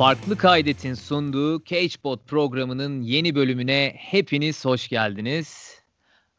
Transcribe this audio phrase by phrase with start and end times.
[0.00, 5.78] Farklı Kaydet'in sunduğu CageBot programının yeni bölümüne hepiniz hoş geldiniz.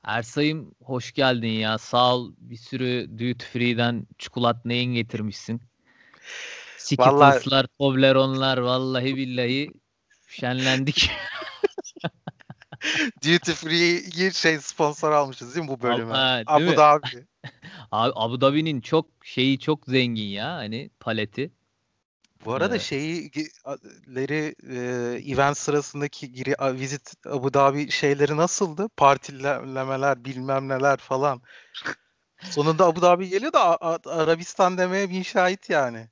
[0.03, 1.77] Ersay'ım hoş geldin ya.
[1.77, 5.61] Sağ ol bir sürü Duty Free'den çikolat neyin getirmişsin.
[6.77, 9.71] Skittles'lar, Toblerone'lar vallahi billahi
[10.27, 11.11] şenlendik.
[13.23, 16.43] Duty Free'yi şey sponsor almışız değil mi bu bölüme?
[16.47, 16.77] Abu mi?
[16.77, 17.25] Dhabi.
[17.91, 21.51] Abi Abu Dhabi'nin çok şeyi çok zengin ya hani paleti.
[22.45, 22.81] Bu arada Evet.
[22.81, 24.77] şeyleri e,
[25.33, 28.89] event sırasındaki giri a- visit Abu Dhabi şeyleri nasıldı?
[28.97, 31.41] Partilemeler bilmem neler falan.
[32.41, 36.07] Sonunda Abu Dhabi geliyor da A- A- Arabistan demeye bin şahit yani.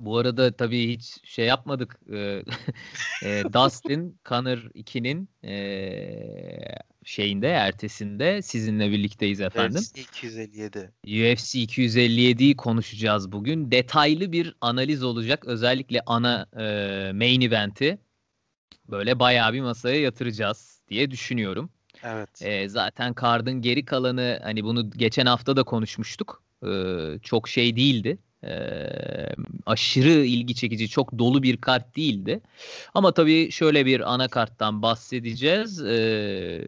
[0.00, 2.00] Bu arada tabii hiç şey yapmadık.
[2.12, 2.42] Ee,
[3.24, 5.52] e, Dustin Connor 2'nin e,
[7.04, 9.80] şeyinde ertesinde sizinle birlikteyiz efendim.
[9.80, 10.92] UFC 257.
[11.04, 13.70] UFC 257'yi konuşacağız bugün.
[13.70, 15.44] Detaylı bir analiz olacak.
[15.46, 17.98] Özellikle ana e, main event'i
[18.90, 21.70] böyle bayağı bir masaya yatıracağız diye düşünüyorum.
[22.02, 22.42] Evet.
[22.42, 26.42] E, zaten card'ın geri kalanı hani bunu geçen hafta da konuşmuştuk.
[26.66, 26.70] E,
[27.22, 28.18] çok şey değildi.
[28.44, 28.54] E,
[29.66, 32.40] aşırı ilgi çekici, çok dolu bir kart değildi.
[32.94, 35.82] Ama tabii şöyle bir ana karttan bahsedeceğiz.
[35.82, 36.64] E,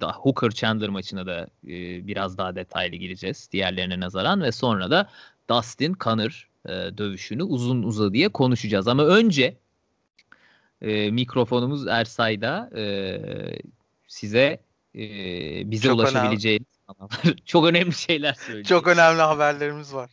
[0.00, 5.10] da Hooker Chandler maçına da e, biraz daha detaylı gireceğiz diğerlerine nazaran ve sonra da
[5.50, 8.88] Dustin Connor e, dövüşünü uzun uzadıya konuşacağız.
[8.88, 9.56] Ama önce
[10.82, 13.20] e, mikrofonumuz Ersay'da e,
[14.06, 14.60] size
[14.94, 15.00] e,
[15.70, 17.36] bize Çok ulaşabileceğiniz kanallar.
[17.44, 18.82] çok önemli şeyler söyleyeceğim.
[18.82, 20.10] Çok önemli haberlerimiz var.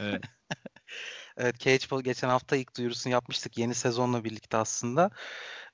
[0.00, 0.22] Evet.
[1.36, 5.10] Evet, Cagebot geçen hafta ilk duyurusunu yapmıştık yeni sezonla birlikte aslında.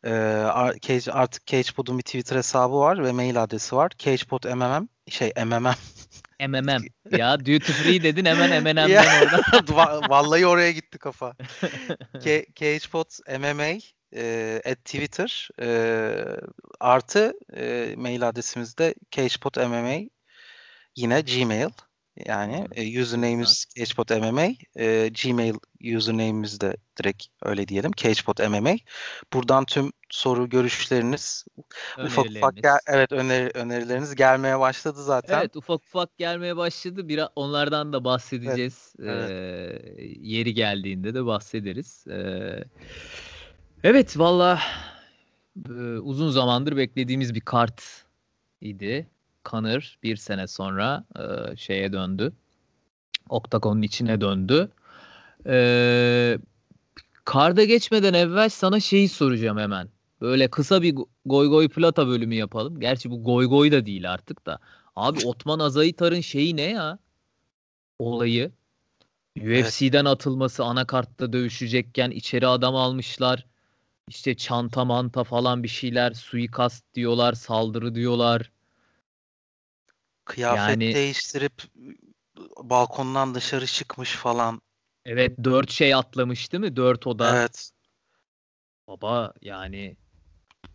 [0.05, 0.45] Ee,
[0.81, 3.91] Cage, artık Cagebot'un bir Twitter hesabı var ve mail adresi var.
[3.99, 5.75] Cagebot MMM şey MMM.
[6.49, 6.83] MMM.
[7.11, 9.03] Ya duty free dedin hemen M&M'den Ya.
[9.23, 9.41] oradan.
[9.77, 11.33] Va- Vallahi oraya gitti kafa.
[12.15, 13.81] Ca- Cagebot MMA
[14.15, 15.67] e, at Twitter e,
[16.81, 19.99] artı e, mail adresimiz de Cagebot MMA
[20.97, 21.71] yine Gmail.
[22.27, 24.43] Yani e, username'imiz Cagebot MMA.
[24.77, 25.55] E, Gmail
[25.97, 27.91] username'imiz de direkt öyle diyelim.
[27.97, 28.75] Cagebot MMA.
[29.33, 31.45] Buradan tüm soru, görüşleriniz,
[32.05, 35.39] ufak ufak gel- evet öneri, önerileriniz gelmeye başladı zaten.
[35.39, 37.09] Evet ufak ufak gelmeye başladı.
[37.09, 38.95] Biraz onlardan da bahsedeceğiz.
[39.03, 39.31] evet.
[39.31, 42.05] Ee, yeri geldiğinde de bahsederiz.
[42.11, 42.65] Ee,
[43.85, 44.61] evet valla
[45.69, 48.05] e, uzun zamandır beklediğimiz bir kart
[48.61, 49.07] idi.
[49.51, 52.33] Kanır bir sene sonra e, şeye döndü.
[53.29, 54.71] Oktagon'un içine döndü.
[55.47, 56.39] Ee,
[57.25, 59.89] karda geçmeden evvel sana şeyi soracağım hemen.
[60.21, 62.81] Böyle kısa bir go- goy goy plata bölümü yapalım.
[62.81, 64.59] Gerçi bu goy goy da değil artık da.
[64.97, 66.99] Abi Otman Azaitar'ın şeyi ne ya?
[67.99, 68.53] Olayı.
[69.41, 73.47] UFC'den atılması, anakartta dövüşecekken içeri adam almışlar.
[74.09, 78.51] İşte çanta manta falan bir şeyler, suikast diyorlar, saldırı diyorlar.
[80.29, 81.63] Kıyafet Yani- değiştirip
[82.63, 84.61] balkondan dışarı çıkmış falan.
[85.05, 86.77] Evet dört şey atlamış değil mi?
[86.77, 87.37] Dört oda.
[87.37, 87.71] Evet.
[88.89, 89.97] Baba yani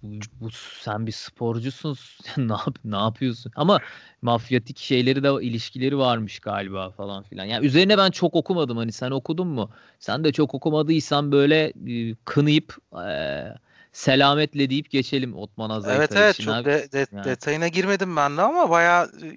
[0.03, 1.97] bu, bu- sen bir sporcusun.
[2.37, 3.51] Ne yap ne yapıyorsun?
[3.55, 3.79] Ama
[4.21, 7.45] mafyatik şeyleri de ilişkileri varmış galiba falan filan.
[7.45, 9.69] Yani üzerine ben çok okumadım hani sen okudun mu?
[9.99, 12.77] Sen de çok okumadıysan böyle e, kınayıp
[13.07, 13.45] e,
[13.93, 16.65] selametle deyip geçelim Otman Azaytar Evet evet için çok abi.
[16.65, 17.25] de- de- Yani.
[17.25, 19.27] detayına girmedim ben de ama bayağı e,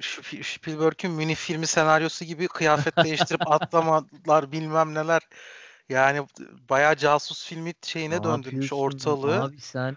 [0.00, 5.22] Sp- Spielberg'ün mini filmi senaryosu gibi kıyafet değiştirip atlamalar bilmem neler.
[5.88, 6.26] Yani
[6.70, 9.44] bayağı casus filmi şeyine Ne döndürmüş ortalığı.
[9.44, 9.96] Abi sen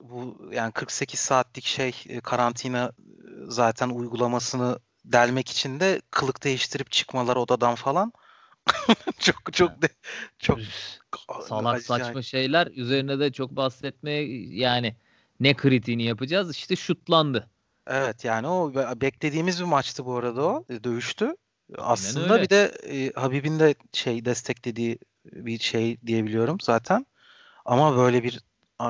[0.00, 3.02] Bu yani 48 saatlik şey e, karantina e,
[3.48, 8.12] zaten uygulamasını delmek için de kılık değiştirip çıkmalar odadan falan.
[9.18, 9.88] çok çok de,
[10.38, 10.58] çok
[11.48, 14.96] salak saçma şeyler üzerine de çok bahsetmeye yani
[15.40, 17.50] ne kritiğini yapacağız işte şutlandı.
[17.86, 20.64] Evet yani o be- beklediğimiz bir maçtı bu arada o.
[20.70, 21.36] e, Dövüştü.
[21.78, 27.06] Aslında bir de e, Habib'in de şey desteklediği bir şey diyebiliyorum zaten.
[27.64, 28.40] Ama böyle bir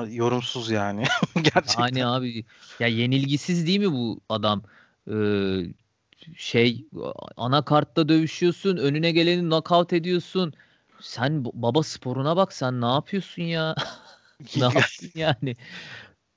[0.07, 1.03] yorumsuz yani.
[1.35, 1.83] Gerçekten.
[1.83, 2.45] Yani abi
[2.79, 4.63] ya yenilgisiz değil mi bu adam?
[5.07, 5.13] Ee,
[6.37, 6.85] şey
[7.37, 10.53] anakartta dövüşüyorsun, önüne geleni knockout ediyorsun.
[10.99, 13.75] Sen baba sporuna bak sen ne yapıyorsun ya?
[14.55, 15.55] ne yaptın yani?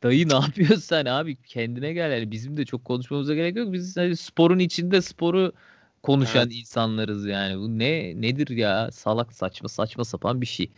[0.03, 1.37] Dayı ne yapıyorsun sen abi?
[1.37, 3.73] Kendine gel yani bizim de çok konuşmamıza gerek yok.
[3.73, 5.53] Biz hani sporun içinde sporu
[6.03, 7.59] konuşan insanlarız yani.
[7.59, 8.91] Bu ne nedir ya?
[8.93, 10.71] Salak saçma saçma sapan bir şey.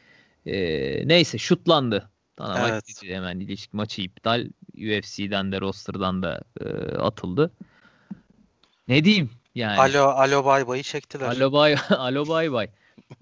[0.47, 2.11] Ee, neyse şutlandı.
[2.39, 3.03] Dana Evet.
[3.03, 4.49] Hemen ilişki maçı iptal.
[4.75, 6.65] UFC'den de roster'dan da e,
[6.97, 7.51] atıldı.
[8.89, 9.81] Ne diyeyim yani?
[9.81, 11.27] Alo alo bay bayı çektiler.
[11.27, 12.69] Alo bay alo bay bay.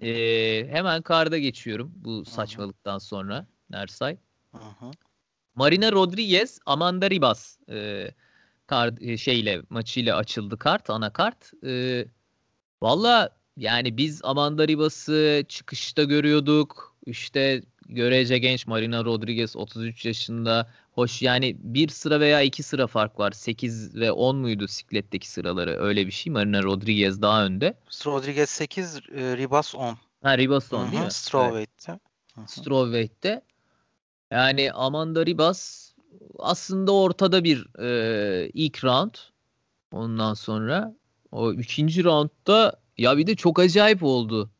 [0.02, 4.16] Ee, hemen karda geçiyorum bu saçmalıktan sonra Nersay.
[5.54, 8.08] Marina Rodriguez, Amanda Ribas e,
[8.66, 11.64] kart, e, şeyle maçıyla açıldı kart, ana kart.
[11.66, 12.04] E,
[12.84, 16.96] Valla yani biz Amanda Ribas'ı çıkışta görüyorduk.
[17.06, 20.70] İşte görece genç Marina Rodriguez 33 yaşında.
[20.92, 23.32] Hoş yani bir sıra veya iki sıra fark var.
[23.32, 25.80] 8 ve 10 muydu sikletteki sıraları?
[25.80, 26.32] Öyle bir şey.
[26.32, 27.74] Marina Rodriguez daha önde.
[28.06, 29.98] Rodriguez 8, e, Ribas 10.
[30.22, 31.10] Ha Ribas 10 değil mi?
[31.10, 31.98] Strawweight'te.
[32.38, 32.50] Evet.
[32.50, 33.42] Strawweight'te.
[34.30, 35.92] Yani Amanda Ribas
[36.38, 39.14] aslında ortada bir e, ilk round.
[39.92, 40.94] Ondan sonra
[41.32, 44.50] o ikinci roundda ya bir de çok acayip oldu.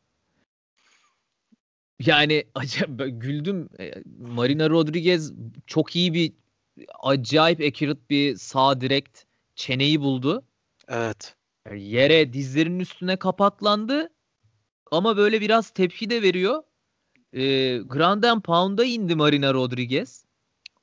[1.99, 3.69] Yani acayip güldüm.
[3.79, 5.33] E, Marina Rodriguez
[5.67, 6.33] çok iyi bir
[7.03, 9.23] acayip accurate bir sağ direkt
[9.55, 10.43] çeneyi buldu.
[10.87, 11.35] Evet.
[11.75, 14.09] Yere dizlerinin üstüne kapaklandı.
[14.91, 16.63] Ama böyle biraz tepki de veriyor.
[17.33, 20.25] E, Grand and Pound'a indi Marina Rodriguez.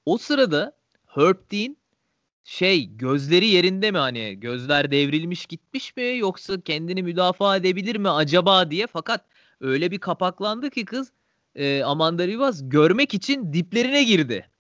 [0.06, 0.76] O sırada
[1.06, 1.76] Herb Dean
[2.44, 8.70] şey gözleri yerinde mi hani gözler devrilmiş gitmiş mi yoksa kendini müdafaa edebilir mi acaba
[8.70, 9.25] diye fakat
[9.62, 11.12] öyle bir kapaklandı ki kız
[11.55, 14.50] e, Amanda Rivas görmek için diplerine girdi.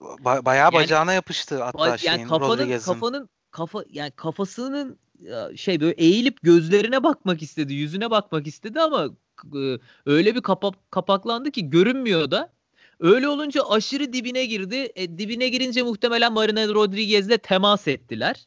[0.00, 2.92] Ba- bayağı yani, bacağına yapıştı hatta yani şeyin kafanın, Rodriguez'in.
[2.92, 4.98] Kafanın kafa yani kafasının
[5.56, 9.08] şey böyle eğilip gözlerine bakmak istedi, yüzüne bakmak istedi ama
[10.06, 12.52] öyle bir kapa- kapaklandı ki görünmüyor da.
[13.00, 14.92] Öyle olunca aşırı dibine girdi.
[14.94, 18.46] E, dibine girince muhtemelen Marina Rodriguez'le temas ettiler.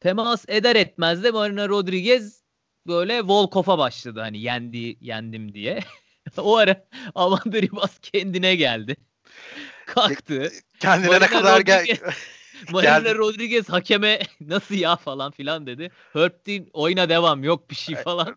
[0.00, 2.41] Temas eder etmez de Marina Rodriguez
[2.86, 5.80] böyle Volkov'a başladı hani yendi yendim diye.
[6.38, 6.84] o ara
[7.14, 8.96] Amanda Ribas kendine geldi.
[9.86, 10.52] Kalktı.
[10.80, 11.86] Kendine Marina ne kadar gel
[12.70, 13.14] Marina.
[13.14, 15.90] Rodriguez hakeme nasıl ya falan filan dedi.
[16.12, 18.36] Herb Dean oyuna devam yok bir şey falan.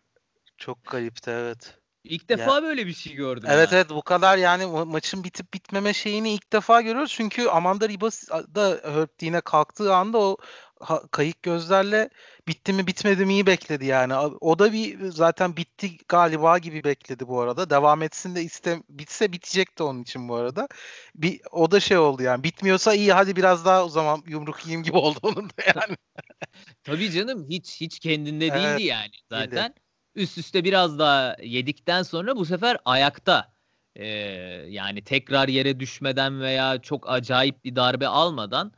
[0.57, 1.77] Çok garipti evet.
[2.03, 3.49] İlk defa ya, böyle bir şey gördüm.
[3.51, 3.77] Evet ben.
[3.77, 7.13] evet bu kadar yani ma- maçın bitip bitmeme şeyini ilk defa görüyoruz.
[7.15, 10.37] Çünkü Amanda Ribas da Herb Dean'e kalktığı anda o
[10.79, 12.09] ha, kayık gözlerle
[12.47, 14.15] bitti mi bitmedi miyi bekledi yani.
[14.41, 17.69] O da bir zaten bitti galiba gibi bekledi bu arada.
[17.69, 20.67] Devam etsin de iste bitse bitecekti onun için bu arada.
[21.15, 22.43] Bir o da şey oldu yani.
[22.43, 25.97] Bitmiyorsa iyi hadi biraz daha o zaman yumruk yiyeyim gibi oldu onun da yani.
[26.83, 29.51] Tabii canım hiç hiç kendinde evet, değildi yani zaten.
[29.51, 29.85] Değildi
[30.15, 33.53] üst üste biraz daha yedikten sonra bu sefer ayakta
[33.95, 34.07] e,
[34.69, 38.71] yani tekrar yere düşmeden veya çok acayip bir darbe almadan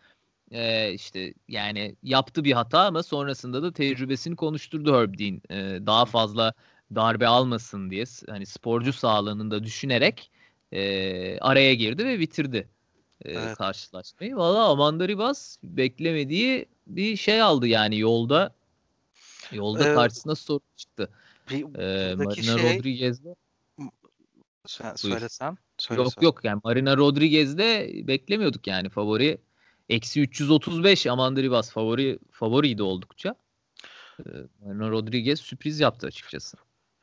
[0.51, 5.41] e, işte yani yaptı bir hata ama sonrasında da tecrübesini konuşturdu Herb Dean.
[5.49, 6.53] E, daha fazla
[6.95, 10.31] darbe almasın diye hani sporcu sağlığını da düşünerek
[10.71, 12.69] e, araya girdi ve bitirdi
[13.25, 13.57] e, evet.
[13.57, 14.35] karşılaşmayı.
[14.35, 18.55] Valla Amanda Ribas beklemediği bir şey aldı yani yolda
[19.51, 21.09] yolda ee, karşısına sorun çıktı.
[21.49, 23.35] Bir, ee, Marina şey, Rodriguez'de
[24.65, 25.57] sen söylesen.
[25.77, 29.37] Söyle yok yok yani Marina Rodriguez'de beklemiyorduk yani favori.
[29.89, 33.35] Eksi 335 Amanda Ribas favori favoriydi oldukça.
[34.19, 34.23] Ee,
[34.61, 36.57] Marina Rodriguez sürpriz yaptı açıkçası.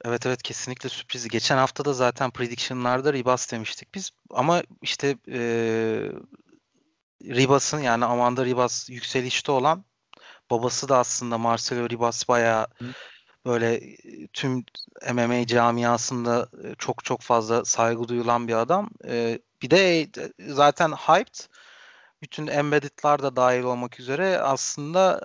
[0.05, 1.29] Evet evet kesinlikle sürpriz.
[1.29, 4.11] Geçen hafta da zaten prediction'larda Ribas demiştik biz.
[4.31, 5.41] Ama işte e,
[7.23, 9.85] Ribas'ın yani Amanda Ribas yükselişte olan
[10.51, 12.87] babası da aslında Marcelo Ribas bayağı Hı
[13.47, 13.97] böyle
[14.33, 14.65] tüm
[15.15, 18.91] MMA camiasında çok çok fazla saygı duyulan bir adam.
[19.63, 20.09] Bir de
[20.49, 21.35] zaten hyped
[22.25, 25.21] bütün embedded'lar da dahil olmak üzere aslında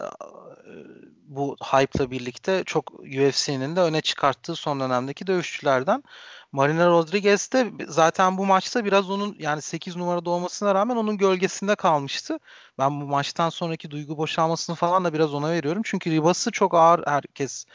[1.28, 6.04] bu hype'la birlikte çok UFC'nin de öne çıkarttığı son dönemdeki dövüşçülerden.
[6.52, 11.76] Marina Rodriguez de zaten bu maçta biraz onun yani 8 numarada olmasına rağmen onun gölgesinde
[11.76, 12.40] kalmıştı.
[12.78, 15.82] Ben bu maçtan sonraki duygu boşalmasını falan da biraz ona veriyorum.
[15.86, 17.66] Çünkü Ribas'ı çok ağır herkes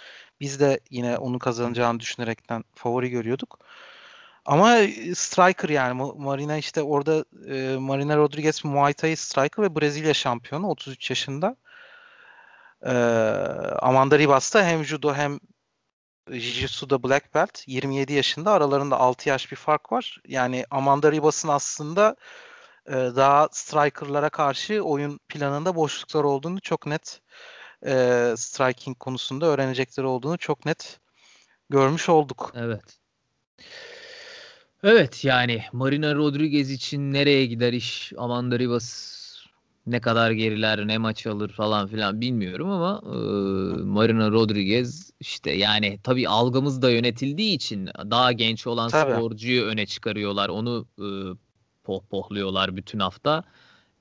[0.41, 3.59] biz de yine onu kazanacağını düşünerekten favori görüyorduk.
[4.45, 4.77] Ama
[5.15, 11.11] striker yani Marina işte orada e, Marina Rodriguez Muay Thai striker ve Brezilya şampiyonu 33
[11.11, 11.57] yaşında.
[12.83, 12.93] E,
[13.83, 15.41] Amanda Ribas da hem judo hem
[16.29, 20.21] Jiu-Jitsu'da black belt 27 yaşında aralarında 6 yaş bir fark var.
[20.29, 22.17] Yani Amanda Ribas'ın aslında
[22.87, 27.21] e, daha strikerlara karşı oyun planında boşluklar olduğunu çok net
[27.87, 31.01] e, striking konusunda öğrenecekleri olduğunu çok net
[31.71, 32.53] görmüş olduk.
[32.57, 32.99] Evet.
[34.85, 39.15] Evet yani Marina Rodriguez için nereye gider iş Amanda Rivas
[39.87, 43.17] ne kadar geriler ne maç alır falan filan bilmiyorum ama e,
[43.83, 49.13] Marina Rodriguez işte yani tabii algımız da yönetildiği için daha genç olan tabii.
[49.13, 51.09] sporcuyu öne çıkarıyorlar onu e,
[51.85, 53.45] pohpohluyorlar bütün hafta.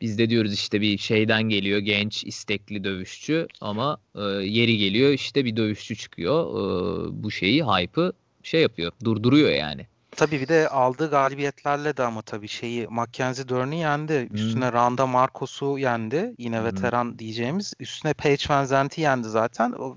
[0.02, 5.46] Biz de diyoruz işte bir şeyden geliyor genç istekli dövüşçü ama e, yeri geliyor işte
[5.46, 6.46] bir dövüşçü çıkıyor.
[6.46, 8.14] E, bu şeyi hype'ı
[8.44, 8.92] şey yapıyor.
[9.04, 9.93] Durduruyor yani.
[10.16, 14.30] Tabii bir de aldığı galibiyetlerle de ama tabii şeyi Mackenzie Dern'i yendi.
[14.32, 14.74] Üstüne hmm.
[14.74, 16.36] Randa Marcos'u yendi.
[16.38, 16.66] Yine hmm.
[16.66, 17.74] veteran diyeceğimiz.
[17.80, 19.72] Üstüne Paige Van Zandt'i yendi zaten.
[19.72, 19.96] O,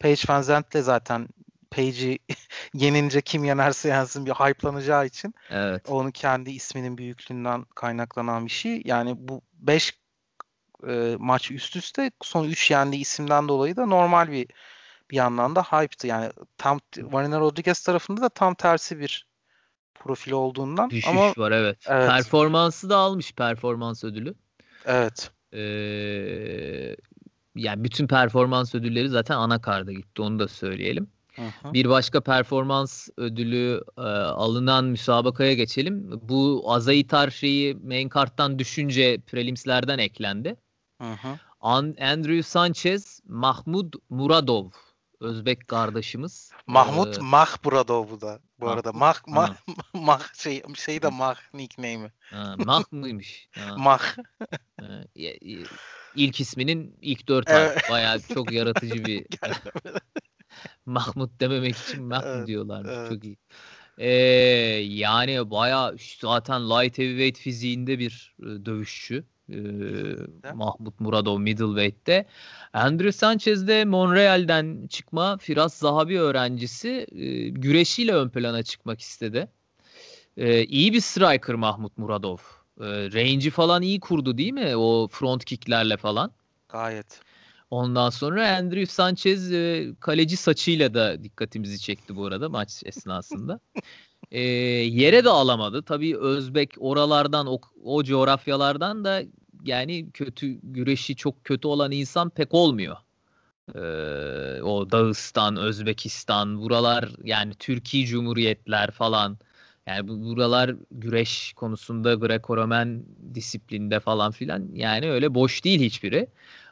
[0.00, 1.28] Paige Van Zandt'le zaten
[1.70, 2.18] Page'i
[2.74, 5.34] yenince kim yenerse yensin bir hype'lanacağı için.
[5.50, 5.88] Evet.
[5.88, 8.82] Onun kendi isminin büyüklüğünden kaynaklanan bir şey.
[8.84, 9.98] Yani bu 5
[10.88, 14.46] e, maç üst üste son 3 yendiği isimden dolayı da normal bir
[15.10, 16.06] bir yandan da hype'tı.
[16.06, 16.80] Yani tam
[17.10, 19.26] Marina Rodriguez tarafında da tam tersi bir
[20.04, 20.90] profil olduğundan.
[20.90, 21.78] Düşüş ama, var evet.
[21.86, 22.08] evet.
[22.08, 24.34] Performansı da almış performans ödülü.
[24.84, 25.30] Evet.
[25.52, 26.96] Ee,
[27.56, 31.08] yani bütün performans ödülleri zaten anakarda gitti onu da söyleyelim.
[31.36, 36.20] Hı Bir başka performans ödülü e, alınan müsabakaya geçelim.
[36.22, 40.56] Bu Azaitar şeyi main karttan düşünce prelimslerden eklendi.
[41.00, 41.38] Hı.
[41.60, 44.70] Andrew Sanchez, Mahmud Muradov
[45.24, 46.50] Özbek kardeşimiz.
[46.66, 48.40] Mahmut ee, Mah Muradov bu da.
[48.60, 49.56] Bu arada Mah Mah
[49.94, 52.12] Mah şey şey de Mah nickname'i.
[52.64, 53.48] Mah mıymış?
[53.76, 54.16] Mah.
[56.14, 57.82] İlk isminin ilk dört evet.
[57.90, 59.26] Bayağı çok yaratıcı bir
[60.86, 62.86] Mahmut dememek için Mahmut evet, diyorlar.
[62.88, 63.08] Evet.
[63.10, 63.36] Çok iyi.
[63.98, 64.08] Ee,
[64.80, 69.24] yani bayağı zaten light heavyweight fiziğinde bir dövüşçü.
[69.52, 69.56] Ee,
[70.54, 72.26] Mahmut Muradov middleweight'te.
[72.72, 79.48] Andrew Sanchez de Montreal'den çıkma Firas Zahabi öğrencisi e, güreşiyle ön plana çıkmak istedi.
[80.36, 82.38] E, iyi bir striker Mahmut Muradov.
[82.80, 84.76] E, range'i falan iyi kurdu değil mi?
[84.76, 86.32] O front kicklerle falan.
[86.68, 87.20] Gayet.
[87.70, 93.60] Ondan sonra Andrew Sanchez e, kaleci saçıyla da dikkatimizi çekti bu arada maç esnasında.
[94.34, 95.82] e, yere de alamadı.
[95.82, 99.22] Tabii Özbek oralardan o, o coğrafyalardan da
[99.64, 102.96] yani kötü güreşi çok kötü olan insan pek olmuyor.
[103.74, 109.38] Ee, o Dağıstan, Özbekistan, buralar yani Türkiye Cumhuriyetler falan.
[109.86, 113.02] Yani bu buralar güreş konusunda Greco-Romen
[113.34, 116.28] disiplinde falan filan yani öyle boş değil hiçbiri.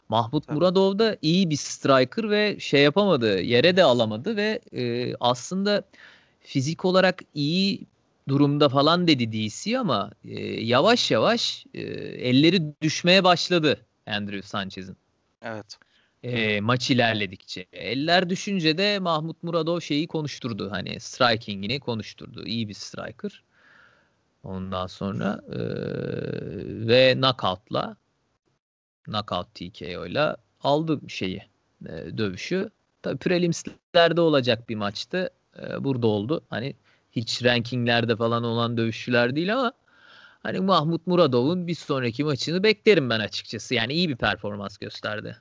[0.09, 0.49] Mahmut.
[0.49, 5.83] Muradov da iyi bir striker ve şey yapamadı, yere de alamadı ve e, aslında
[6.43, 7.87] fizik olarak iyi
[8.29, 11.81] durumda falan dedi DC ama e, yavaş yavaş e,
[12.29, 14.97] elleri düşmeye başladı Andrew Sanchez'in.
[15.43, 15.79] Evet.
[16.23, 17.67] E, maç ilerledikçe.
[17.73, 20.71] Eller düşünce de Mahmut Muradov şeyi konuşturdu.
[20.71, 22.47] Hani striking'ini konuşturdu.
[22.47, 23.43] İyi bir striker.
[24.45, 25.59] Ondan sonra e,
[26.89, 27.97] ve knockout'la
[29.05, 31.43] knockout TKO'yla aldı şeyi
[31.87, 32.71] e, dövüşü.
[33.03, 35.31] Tabii prelimslerde olacak bir maçtı.
[35.59, 36.45] E, burada oldu.
[36.51, 36.77] Hani
[37.13, 39.73] hiç rankinglerde falan olan dövüşçüler değil ama
[40.43, 43.75] hani Mahmut Muradov'un bir sonraki maçını beklerim ben açıkçası.
[43.75, 45.37] Yani iyi bir performans gösterdi.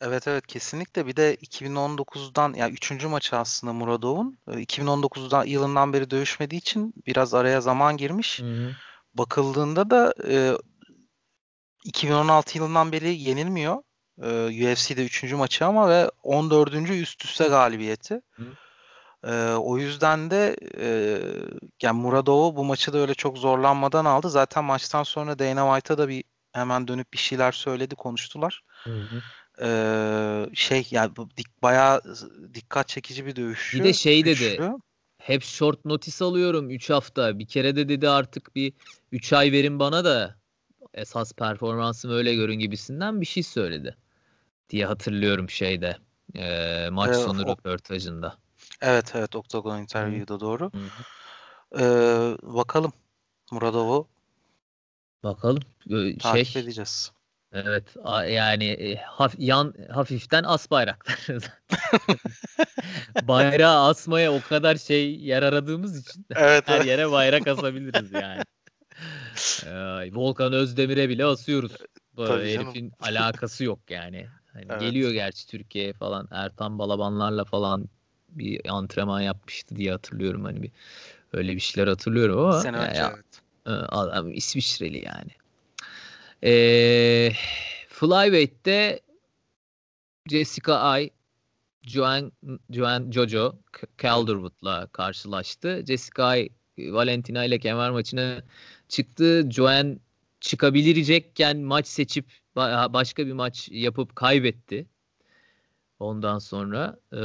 [0.00, 3.04] Evet evet kesinlikle bir de 2019'dan yani 3.
[3.04, 8.40] maçı aslında Muradov'un 2019'dan yılından beri dövüşmediği için biraz araya zaman girmiş.
[8.40, 8.70] Hı hı.
[9.14, 10.52] Bakıldığında da e,
[11.84, 13.82] 2016 yılından beri yenilmiyor.
[14.22, 15.32] E, UFC'de 3.
[15.32, 16.74] maçı ama ve 14.
[16.90, 18.20] üst üste galibiyeti.
[18.30, 18.44] Hı.
[19.26, 21.18] E, o yüzden de e,
[21.82, 24.30] yani Muradov'u bu maçı da öyle çok zorlanmadan aldı.
[24.30, 28.62] Zaten maçtan sonra Dana White'a da bir hemen dönüp bir şeyler söyledi, konuştular.
[28.84, 29.22] Hı hı.
[29.60, 32.02] Ee, şey yani dik, bayağı
[32.54, 33.78] dikkat çekici bir dövüşü.
[33.78, 34.44] Bir de şey güçlü.
[34.44, 34.70] dedi.
[35.18, 37.38] Hep short notice alıyorum 3 hafta.
[37.38, 38.72] Bir kere de dedi artık bir
[39.12, 40.36] 3 ay verin bana da
[40.94, 43.96] esas performansımı öyle görün gibisinden bir şey söyledi.
[44.70, 45.96] Diye hatırlıyorum şeyde.
[46.34, 48.38] E, maç ee, sonu o, röportajında.
[48.82, 50.70] Evet evet Octagon interview'da doğru.
[51.78, 52.92] Ee, bakalım
[53.50, 54.08] Muradov'u
[55.24, 55.62] Bakalım.
[55.90, 57.12] Ee, takip şey, edeceğiz.
[57.52, 57.84] Evet
[58.28, 61.18] yani e, haf, yan hafiften as bayraklar.
[63.28, 68.42] Bayrağı asmaya o kadar şey yer aradığımız için evet, her yere bayrak asabiliriz yani.
[69.66, 71.72] ee, Volkan Özdemir'e bile asıyoruz.
[72.16, 72.92] Bu herifin canım.
[73.00, 74.26] alakası yok yani.
[74.52, 74.80] Hani evet.
[74.80, 77.88] Geliyor gerçi Türkiye'ye falan Ertan Balabanlarla falan
[78.32, 80.70] bir antrenman yapmıştı diye hatırlıyorum hani bir
[81.32, 83.42] öyle bir şeyler hatırlıyorum ama Sene önce ya, evet.
[83.66, 85.30] E, adam İsviçreli yani.
[86.44, 87.32] Ee,
[87.88, 89.00] Flyweight'te
[90.30, 91.10] Jessica Ay
[91.82, 92.32] Joan,
[92.70, 93.58] Joan Jojo
[93.98, 95.84] Calderwood'la karşılaştı.
[95.88, 96.48] Jessica Ay
[96.78, 98.42] Valentina ile kemer maçına
[98.88, 99.48] çıktı.
[99.50, 100.00] Joan
[100.40, 104.86] çıkabilecekken maç seçip başka bir maç yapıp kaybetti.
[106.02, 107.18] Ondan sonra e,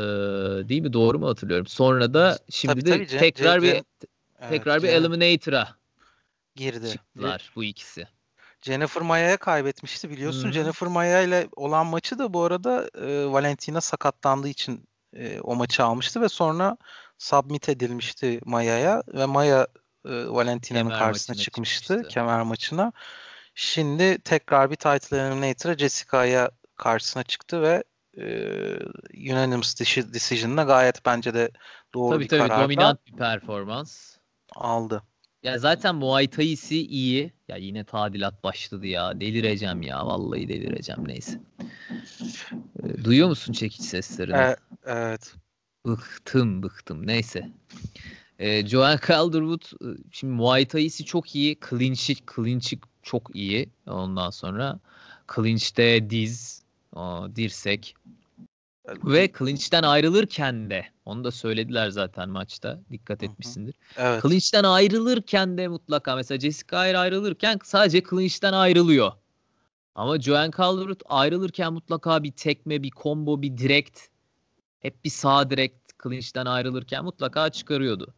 [0.69, 1.67] değil mi doğru mu hatırlıyorum?
[1.67, 3.83] Sonra da şimdi tabii, de tabii, tekrar C- bir C-
[4.49, 5.67] tekrar evet, bir Eliminator'a
[6.55, 6.89] girdi.
[6.89, 8.07] Çıktılar bu ikisi.
[8.61, 10.43] Jennifer Maya'ya kaybetmişti biliyorsun.
[10.43, 10.53] Hmm.
[10.53, 15.83] Jennifer Maya ile olan maçı da bu arada e, Valentina sakatlandığı için e, o maçı
[15.83, 16.77] almıştı ve sonra
[17.17, 19.67] submit edilmişti Maya'ya ve Maya
[20.05, 22.13] e, Valentina'nın karşısına çıkmıştı, çıkmıştı.
[22.13, 22.91] kemer maçına.
[23.55, 27.83] Şimdi tekrar bir title eliminator'a Jessica'ya karşısına çıktı ve
[28.17, 28.49] e,
[29.31, 31.51] unanimous deci- decision'la gayet bence de
[31.93, 34.17] doğru Tabii bir tabii kararla dominant bir performans.
[34.55, 35.03] aldı.
[35.43, 37.33] Ya zaten Muay Thai'si iyi.
[37.47, 39.19] Ya yine tadilat başladı ya.
[39.19, 40.05] Delireceğim ya.
[40.05, 41.39] Vallahi delireceğim neyse.
[42.83, 44.37] Ee, Duyuyor musun çekiç seslerini?
[44.37, 44.55] E,
[44.85, 45.33] evet.
[45.85, 47.07] Bıktım bıktım.
[47.07, 47.51] Neyse.
[48.39, 51.57] Ee, Joanne Calderwood e, şimdi Muay Thai'si çok iyi.
[51.69, 53.69] Clinch'i clinch'i çok iyi.
[53.87, 54.79] Ondan sonra
[55.35, 56.63] clinch'te diz,
[57.35, 57.95] dirsek
[58.87, 62.79] ve clinch'ten ayrılırken de onu da söylediler zaten maçta.
[62.91, 63.75] Dikkat etmişsindir.
[63.97, 64.23] Evet.
[64.23, 69.11] Clinch'ten ayrılırken de mutlaka mesela Jessica Ayr ayrılırken sadece clinch'ten ayrılıyor.
[69.95, 73.99] Ama Joanne Calderwood ayrılırken mutlaka bir tekme, bir combo, bir direkt
[74.79, 78.13] hep bir sağ direkt clinch'ten ayrılırken mutlaka çıkarıyordu.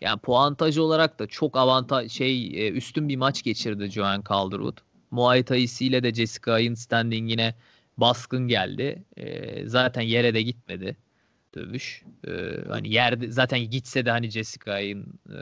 [0.00, 4.78] Yani puantaj olarak da çok avantaj şey e, üstün bir maç geçirdi Joanne Calderwood.
[5.10, 7.54] Muay Thai'siyle de Jessica Ay'ın standingine
[7.98, 9.04] baskın geldi.
[9.16, 10.96] E, zaten yere de gitmedi
[11.54, 12.02] dövüş.
[12.28, 12.30] E,
[12.68, 15.36] hani yerde zaten gitse de hani Jessica Ay'ın e,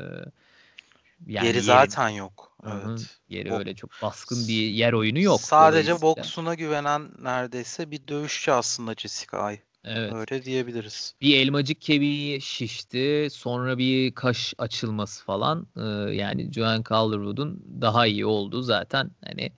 [1.27, 2.57] yani Yeri yeri- zaten yok.
[2.63, 2.91] Hı hı.
[2.91, 3.21] Evet.
[3.29, 5.41] yeri Bo- öyle çok baskın bir yer oyunu yok.
[5.41, 9.61] Sadece boksuna güvenen neredeyse bir dövüşçü aslında Jessica Ay.
[9.85, 10.13] Evet.
[10.13, 11.15] Öyle diyebiliriz.
[11.21, 13.29] Bir elmacık kemiği şişti.
[13.31, 15.67] Sonra bir kaş açılması falan.
[15.77, 15.81] Ee,
[16.15, 19.51] yani Joanne Calderwood'un daha iyi olduğu zaten hani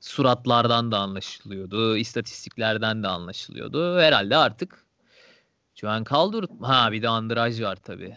[0.00, 1.96] suratlardan da anlaşılıyordu.
[1.96, 4.00] istatistiklerden de anlaşılıyordu.
[4.00, 4.84] Herhalde artık
[5.74, 8.16] Joanne Calderwood ha bir de Andraj var tabii.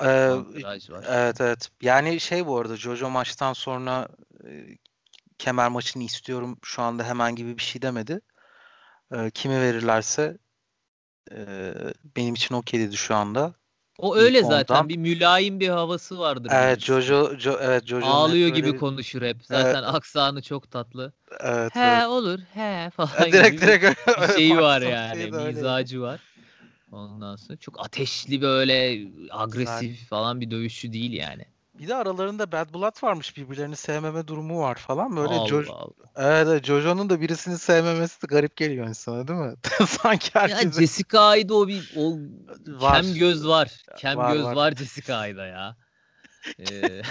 [0.00, 1.04] Ee, Andraj var.
[1.08, 1.70] evet evet.
[1.82, 4.08] Yani şey bu arada Jojo maçtan sonra
[4.44, 4.78] e,
[5.38, 8.20] kemer maçını istiyorum şu anda hemen gibi bir şey demedi.
[9.14, 10.38] Ee, kimi verirlerse
[11.32, 11.74] e,
[12.16, 13.54] benim için okey dedi şu anda.
[13.98, 16.50] O öyle ilk zaten ondan- bir mülayim bir havası vardır.
[16.54, 16.80] Evet.
[16.80, 19.36] Jojo, Jo- evet hep Ağlıyor gibi böyle- konuşur hep.
[19.44, 21.12] Zaten aksanı çok tatlı.
[21.40, 22.06] Evet, He evet.
[22.06, 23.84] olur he falan Ha, direkt gibi direkt
[24.22, 25.22] bir şeyi var yani.
[25.22, 25.52] öyle.
[25.52, 26.20] Mizacı var.
[26.92, 31.44] Ondan sonra çok ateşli böyle agresif falan bir dövüşçü değil yani.
[31.78, 35.16] Bir de aralarında bad blood varmış birbirlerini sevmeme durumu var falan.
[35.16, 35.92] Böyle Allah Jo- Allah.
[36.16, 39.54] evet, Jojo'nun da birisini sevmemesi de garip geliyor insana değil mi?
[39.88, 42.16] Sanki Ya herkese Jessica Ayda o bir o
[42.66, 43.02] var.
[43.02, 43.84] kem göz var.
[43.98, 44.56] Kem Var, göz var.
[44.56, 45.76] var, Jessica Ayda ya.
[46.60, 47.02] Ee,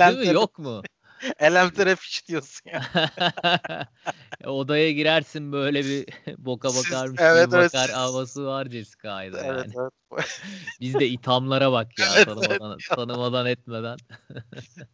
[0.00, 0.34] değil mi?
[0.34, 0.82] Yok mu?
[1.38, 2.82] elemtere fiş diyorsun ya.
[4.44, 6.06] Odaya girersin böyle bir
[6.38, 9.90] boka Siz- bakarmış evet, gibi evet, bakar siz- havası var Jessica Ayda evet, yani.
[10.12, 10.42] evet.
[10.80, 13.96] Biz de ithamlara bak ya Evet, tanımadan, tanımadan etmeden.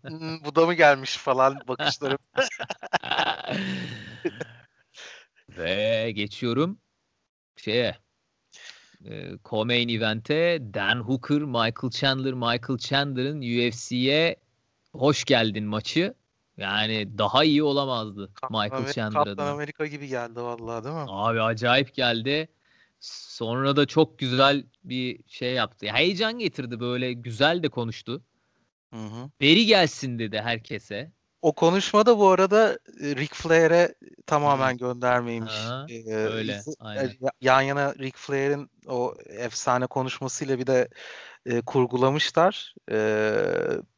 [0.06, 2.18] Hmm, Bu da mı gelmiş falan bakışlarım.
[5.48, 6.78] Ve geçiyorum
[7.56, 7.96] şeye
[9.04, 14.36] e, co-main event'e Dan Hooker, Michael Chandler, Michael Chandler'ın UFC'ye
[14.92, 16.14] hoş geldin maçı.
[16.58, 19.46] Yani daha iyi olamazdı Michael Amer- Chandler Kaptan.
[19.46, 21.04] Amerika gibi geldi vallahi değil mi?
[21.08, 22.48] Abi acayip geldi.
[23.00, 25.86] Sonra da çok güzel bir şey yaptı.
[25.86, 28.22] Ya Heyecan getirdi böyle güzel de konuştu.
[28.94, 29.30] Hı hı.
[29.40, 31.12] Beri gelsin dedi herkese.
[31.42, 33.94] O konuşmada bu arada e, Ric Flair'e
[34.26, 35.52] tamamen göndermeymiş.
[35.52, 37.16] Aha, Ee, öyle, aynen.
[37.20, 40.88] ya- yan yana Ric Flair'in o efsane konuşmasıyla bir de
[41.46, 42.74] e, kurgulamışlar.
[42.90, 43.34] Ee,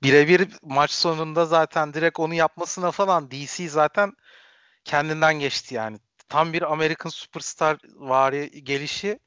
[0.02, 4.12] birebir maç sonunda zaten direkt onu yapmasına falan DC zaten
[4.84, 5.98] kendinden geçti yani.
[6.28, 9.18] Tam bir American Superstar vari gelişi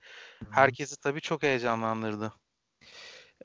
[0.49, 2.33] herkesi tabii çok heyecanlandırdı.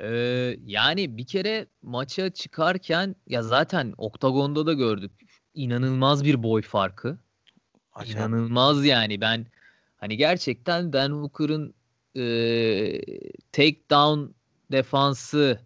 [0.00, 5.12] Ee, yani bir kere maça çıkarken ya zaten oktagonda da gördük.
[5.54, 7.18] İnanılmaz bir boy farkı.
[7.92, 8.18] Acayip.
[8.18, 9.46] İnanılmaz yani ben
[9.96, 11.74] hani gerçekten Dan Hooker'ın
[12.16, 12.22] e,
[13.52, 14.20] takedown
[14.72, 15.61] defansı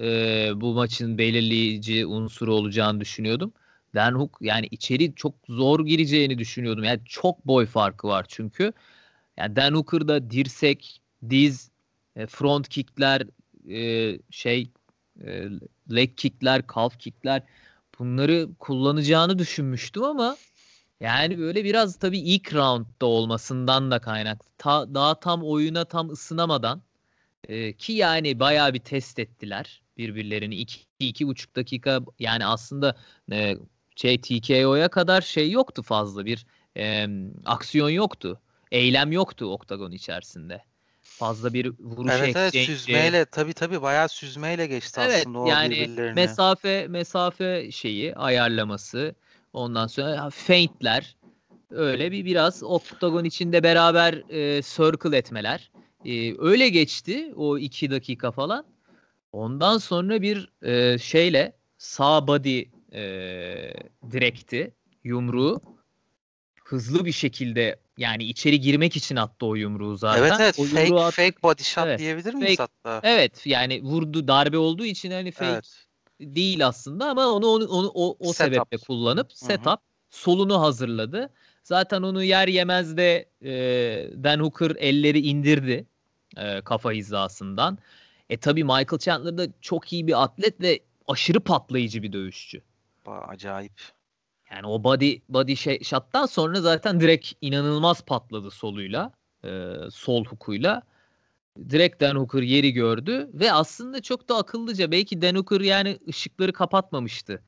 [0.00, 3.52] e, bu maçın belirleyici unsuru olacağını düşünüyordum.
[3.94, 6.84] Dan Hook yani içeri çok zor gireceğini düşünüyordum.
[6.84, 8.72] Yani çok boy farkı var çünkü.
[9.36, 11.70] Yani Dan Hooker'da dirsek, diz,
[12.16, 13.22] e, front kickler,
[13.70, 14.70] e, şey
[15.26, 15.48] e,
[15.94, 17.42] leg kickler, calf kickler
[17.98, 20.36] bunları kullanacağını düşünmüştüm ama
[21.00, 24.48] yani böyle biraz tabii ilk roundda olmasından da kaynaklı.
[24.58, 26.82] Ta- daha tam oyuna tam ısınamadan
[27.48, 30.54] e, ki yani bayağı bir test ettiler birbirlerini.
[30.54, 32.96] 2 iki, buçuk dakika yani aslında
[33.32, 33.56] e,
[33.96, 36.46] şey TKO'ya kadar şey yoktu fazla bir
[36.76, 37.06] e,
[37.44, 38.40] aksiyon yoktu.
[38.72, 40.64] Eylem yoktu oktagon içerisinde.
[41.18, 45.70] Fazla bir vuruş Evet evet süzmeyle tabii tabii bayağı süzmeyle geçti Evet aslında o yani
[45.70, 46.14] birbirlerini.
[46.14, 49.14] mesafe mesafe şeyi ayarlaması
[49.52, 51.16] ondan sonra feintler
[51.70, 55.70] öyle bir biraz oktagon içinde beraber e, circle etmeler
[56.04, 58.64] E, öyle geçti o iki dakika falan.
[59.32, 63.02] Ondan sonra bir e, şeyle sağ body e,
[64.10, 64.74] direkti
[65.04, 65.60] yumruğu
[66.64, 70.22] hızlı bir şekilde yani içeri girmek için attı o yumruğu zaten.
[70.22, 73.08] Evet evet o fake, at- fake body shot Evet, diyebilir miyiz fake- hatta?
[73.08, 75.84] Evet yani vurdu darbe olduğu için hani fake Evet.
[76.20, 79.80] değil aslında ama onu onu, onu o, o sebeple kullanıp setup
[80.10, 81.30] solunu hazırladı.
[81.62, 83.52] Zaten onu yer yemez de e,
[84.24, 85.86] Dan Hooker elleri indirdi
[86.36, 87.78] e, kafa hizasından.
[88.30, 92.62] E tabi Michael Chandler da çok iyi bir atlet ve aşırı patlayıcı bir dövüşçü.
[93.06, 93.72] Ba- Acayip.
[94.54, 99.12] Yani o body body şey, shot'tan sonra zaten direkt inanılmaz patladı soluyla,
[99.44, 100.82] e, sol hukuyla.
[101.70, 106.52] Direkt Dan Hooker yeri gördü ve aslında çok da akıllıca belki Dan Hooker yani ışıkları
[106.52, 107.42] kapatmamıştı.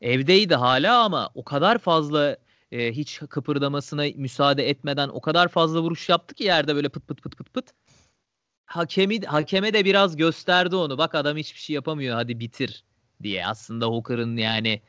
[0.00, 2.36] Evdeydi hala ama o kadar fazla
[2.72, 7.22] e, hiç kıpırdamasına müsaade etmeden o kadar fazla vuruş yaptı ki yerde böyle pıt pıt
[7.22, 7.70] pıt pıt pıt.
[8.66, 10.98] Hakemi hakeme de biraz gösterdi onu.
[10.98, 12.84] Bak adam hiçbir şey yapamıyor hadi bitir
[13.22, 13.46] diye.
[13.46, 14.80] Aslında Hooker'ın yani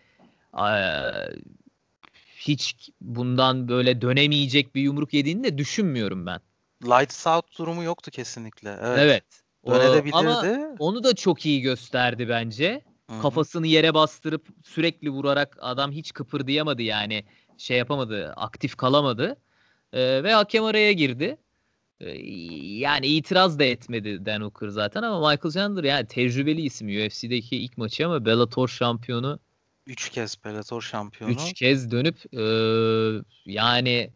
[2.41, 6.39] hiç bundan böyle dönemeyecek bir yumruk yediğini de düşünmüyorum ben.
[6.84, 8.77] Lights out durumu yoktu kesinlikle.
[8.82, 8.99] Evet.
[8.99, 9.23] Evet.
[9.67, 10.15] Dönebilirdi.
[10.15, 10.45] ama
[10.80, 12.82] onu da çok iyi gösterdi bence.
[13.10, 13.21] Hı hı.
[13.21, 17.25] Kafasını yere bastırıp sürekli vurarak adam hiç kıpırdayamadı yani
[17.58, 19.38] şey yapamadı, aktif kalamadı.
[19.93, 21.38] Ee, ve hakem araya girdi.
[21.99, 22.10] Ee,
[22.80, 27.77] yani itiraz da etmedi Dan Hooker zaten ama Michael Chandler yani tecrübeli isim UFC'deki ilk
[27.77, 29.39] maçı ama Bellator şampiyonu
[29.87, 31.33] Üç kez Bellator şampiyonu.
[31.33, 32.43] Üç kez dönüp e,
[33.45, 34.13] yani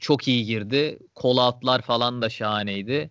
[0.00, 0.98] çok iyi girdi.
[1.14, 3.10] Kol outlar falan da şahaneydi.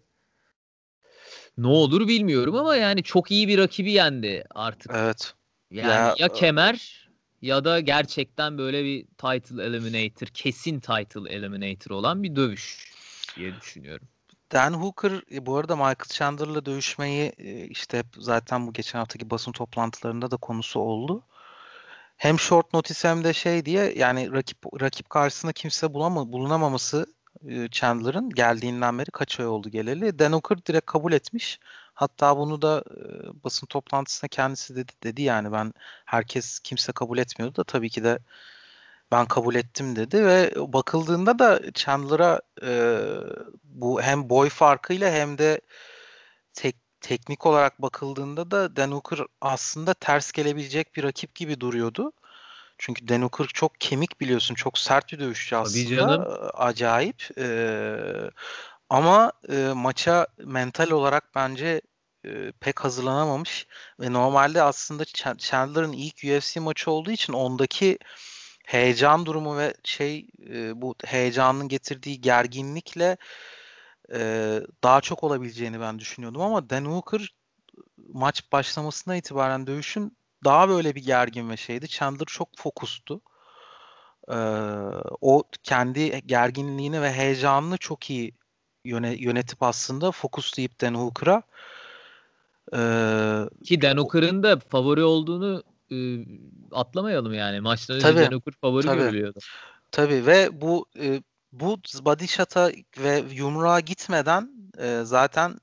[1.58, 4.91] Ne olur bilmiyorum ama yani çok iyi bir rakibi yendi artık.
[4.95, 5.34] Evet.
[5.71, 7.08] Yani Ya, ya, e- kemer
[7.41, 12.91] ya da gerçekten böyle bir title eliminator, kesin title eliminator olan bir dövüş
[13.36, 14.08] diye düşünüyorum.
[14.52, 19.52] Dan Hooker e, bu arada Michael Chandler'la dövüşmeyi e, işte zaten bu geçen haftaki basın
[19.52, 21.24] toplantılarında da konusu oldu.
[22.18, 27.06] Hem short notice hem de şey diye yani rakip rakip karşısında kimse bulama, bulunamaması
[27.48, 30.20] e, Chandler'ın geldiğinden beri kaç ay oldu geleli.
[30.20, 31.60] Dan Hooker direkt kabul etmiş.
[31.94, 32.84] Hatta bunu da
[33.44, 35.74] basın toplantısında kendisi dedi, dedi yani ben
[36.06, 38.20] herkes kimse kabul etmiyordu da tabii ki de
[39.12, 43.00] ben kabul ettim dedi ve bakıldığında da Chandler'a e,
[43.63, 45.62] bu hem boy farkıyla hem de
[46.54, 52.12] tek, teknik olarak bakıldığında da Dan Hooker aslında ters gelebilecek bir rakip gibi duruyordu.
[52.78, 54.56] Çünkü Dan Hooker çok kemik biliyorsun.
[54.56, 55.72] Çok sert bir dövüşçü aslında.
[56.15, 57.38] E, Acayip.
[57.38, 57.50] E,
[58.89, 61.82] ama e, maça mental olarak bence
[62.26, 63.67] e, pek hazırlanamamış
[64.00, 67.98] ve normalde aslında Ch- Chandler'ın ilk UFC maçı olduğu için ondaki
[68.67, 73.17] heyecan durumu ve şey e, bu heyecanın getirdiği gerginlikle
[74.13, 74.19] e,
[74.84, 77.36] daha çok olabileceğini ben düşünüyordum ama Dan Hooker
[78.13, 81.88] maç başlamasına itibaren dövüşün daha böyle bir gergin ve şeydi.
[81.88, 83.21] Chandler çok fokustu.
[84.30, 84.36] Ee,
[85.21, 88.34] o kendi gerginliğini ve heyecanını çok iyi
[88.86, 91.43] yöne, yönetip aslında fokuslayıp Dan Hooker'a
[92.73, 95.95] ee, Ki Dan Hooker'ın da favori olduğunu e,
[96.71, 97.69] atlamayalım yani.
[97.69, 98.97] Önce Tabii, Dan Hooker favori tabii.
[98.97, 99.39] görülüyordu.
[99.91, 101.21] Tabii ve bu e,
[101.52, 105.60] bu body shot'a ve yumruğa gitmeden e, zaten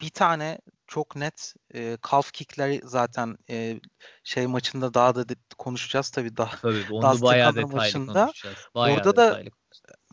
[0.00, 3.80] bir tane çok net e, calf kick'ler zaten e,
[4.24, 6.56] şey maçında daha da de- konuşacağız tabii daha.
[6.56, 8.56] Tabii onu Dustin bayağı detaylı maçında konuşacağız.
[8.74, 9.50] Bayağı orada da- detaylı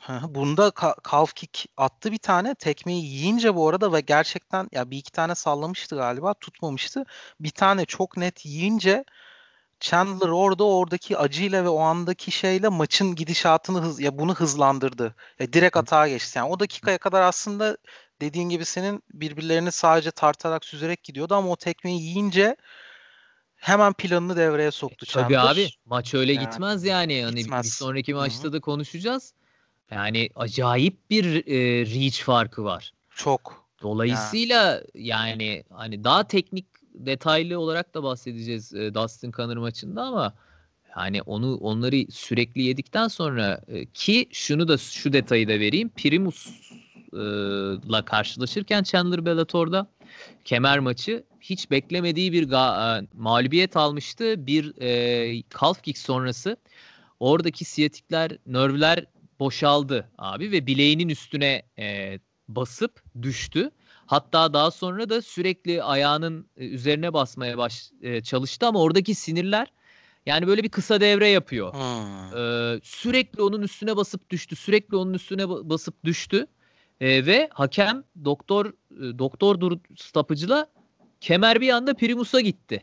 [0.02, 0.72] hı, Bunda
[1.12, 2.56] calf kick attı bir tane.
[2.56, 7.04] Tekmeyi yiyince bu arada ve gerçekten ya bir iki tane sallamıştı galiba tutmamıştı.
[7.40, 9.04] Bir tane çok net yiyince
[9.82, 15.16] Chandler orada oradaki acıyla ve o andaki şeyle maçın gidişatını hız ya bunu hızlandırdı.
[15.40, 16.38] Ya direkt atağa geçti.
[16.38, 17.78] Yani o dakikaya kadar aslında
[18.22, 22.56] dediğin gibi senin birbirlerini sadece tartarak süzerek gidiyordu ama o tekmeyi yiyince
[23.56, 25.24] hemen planını devreye soktu Chandler.
[25.24, 27.24] Tabii abi maç öyle Yani gitmez yani.
[27.24, 27.74] Hani bir gitmez.
[27.74, 28.20] sonraki Hı hı.
[28.20, 29.34] maçta da konuşacağız.
[29.92, 32.94] Yani acayip bir e, reach farkı var.
[33.10, 33.66] Çok.
[33.82, 36.66] Dolayısıyla yani hani daha teknik
[37.06, 40.34] detaylı olarak da bahsedeceğiz e, Dustin Conner maçında ama
[40.98, 45.90] yani onu onları sürekli yedikten sonra e, ki şunu da şu detayı da vereyim.
[45.90, 49.88] Primus'la karşılaşırken Chandler Bellator'da
[50.46, 54.48] kemer maçı hiç beklemediği bir ga- e, mağlubiyet almıştı.
[54.48, 56.58] Bir e, calf kick sonrası
[57.20, 59.06] oradaki siyatikler, nervler
[59.40, 63.72] boşaldı abi ve bileğinin üstüne e, basıp düştü.
[64.12, 69.68] Hatta daha sonra da sürekli ayağının e, üzerine basmaya baş e, çalıştı ama oradaki sinirler
[70.26, 71.74] yani böyle bir kısa devre yapıyor.
[71.74, 72.38] Hmm.
[72.38, 74.56] Ee, sürekli onun üstüne basıp düştü.
[74.56, 76.48] Sürekli onun üstüne ba- basıp düştü.
[77.02, 80.68] E, ve hakem doktor e, doktor stopajıyla
[81.22, 82.82] kemer bir anda Primus'a gitti.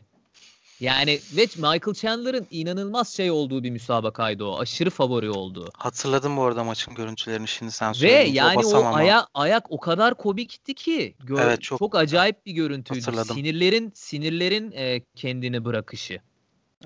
[0.79, 4.59] Yani ve Michael Chandler'ın inanılmaz şey olduğu bir müsabakaydı o.
[4.59, 5.69] Aşırı favori olduğu.
[5.77, 8.97] Hatırladım bu arada maçın görüntülerini şimdi sen Ve söyleyince yani o ama.
[8.97, 12.99] aya, ayak o kadar komikti ki gör- Evet, çok, çok acayip bir görüntüydü.
[13.05, 13.35] hatırladım.
[13.35, 16.19] Sinirlerin sinirlerin e, kendini bırakışı.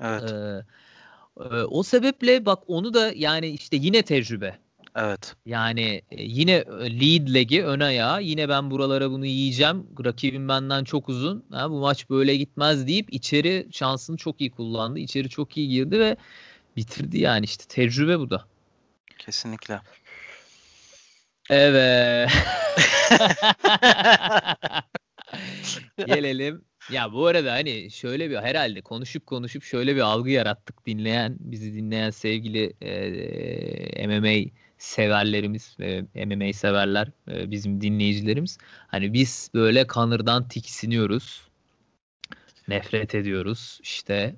[0.00, 0.62] Evet, Ee,
[1.44, 4.58] e, o sebeple bak onu da yani işte yine tecrübe.
[4.96, 5.36] Evet.
[5.46, 6.64] Yani e, yine
[7.00, 9.86] lead legi ön ayağı yine ben buralara bunu yiyeceğim.
[10.04, 11.44] Rakibim benden çok uzun.
[11.50, 14.98] Ha, bu maç böyle gitmez deyip içeri şansını çok iyi kullandı.
[14.98, 16.16] İçeri çok iyi girdi ve
[16.76, 18.44] bitirdi yani işte tecrübe bu da.
[19.18, 19.80] Kesinlikle.
[21.50, 22.30] Evet.
[26.06, 26.64] Gelelim.
[26.90, 31.74] Ya bu arada hani şöyle bir herhalde konuşup konuşup şöyle bir algı yarattık dinleyen bizi
[31.74, 34.50] dinleyen sevgili e, MMA
[34.84, 38.58] severlerimiz ve MMA severler e, bizim dinleyicilerimiz.
[38.86, 41.48] Hani biz böyle Connor'dan tiksiniyoruz.
[42.68, 43.80] Nefret ediyoruz.
[43.82, 44.34] İşte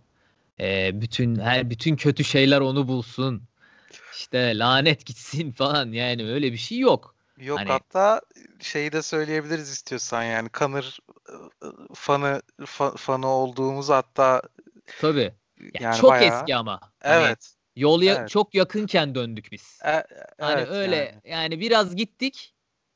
[0.60, 3.42] e, bütün her bütün kötü şeyler onu bulsun.
[4.12, 7.14] İşte lanet gitsin falan yani öyle bir şey yok.
[7.38, 8.20] Yok Hani- hatta
[8.60, 10.98] şeyi de söyleyebiliriz istiyorsan yani Kanır
[11.94, 14.42] fanı fa- fanı olduğumuz hatta
[15.00, 15.32] Tabii.
[15.60, 16.80] Ya yani çok bayağı eski ama.
[17.02, 17.55] Hani evet.
[17.76, 18.30] Yol ya- evet.
[18.30, 19.80] çok yakınken döndük biz.
[19.84, 20.04] E-
[20.38, 21.20] Hani evet öyle yani.
[21.24, 21.60] yani.
[21.60, 22.52] biraz gittik.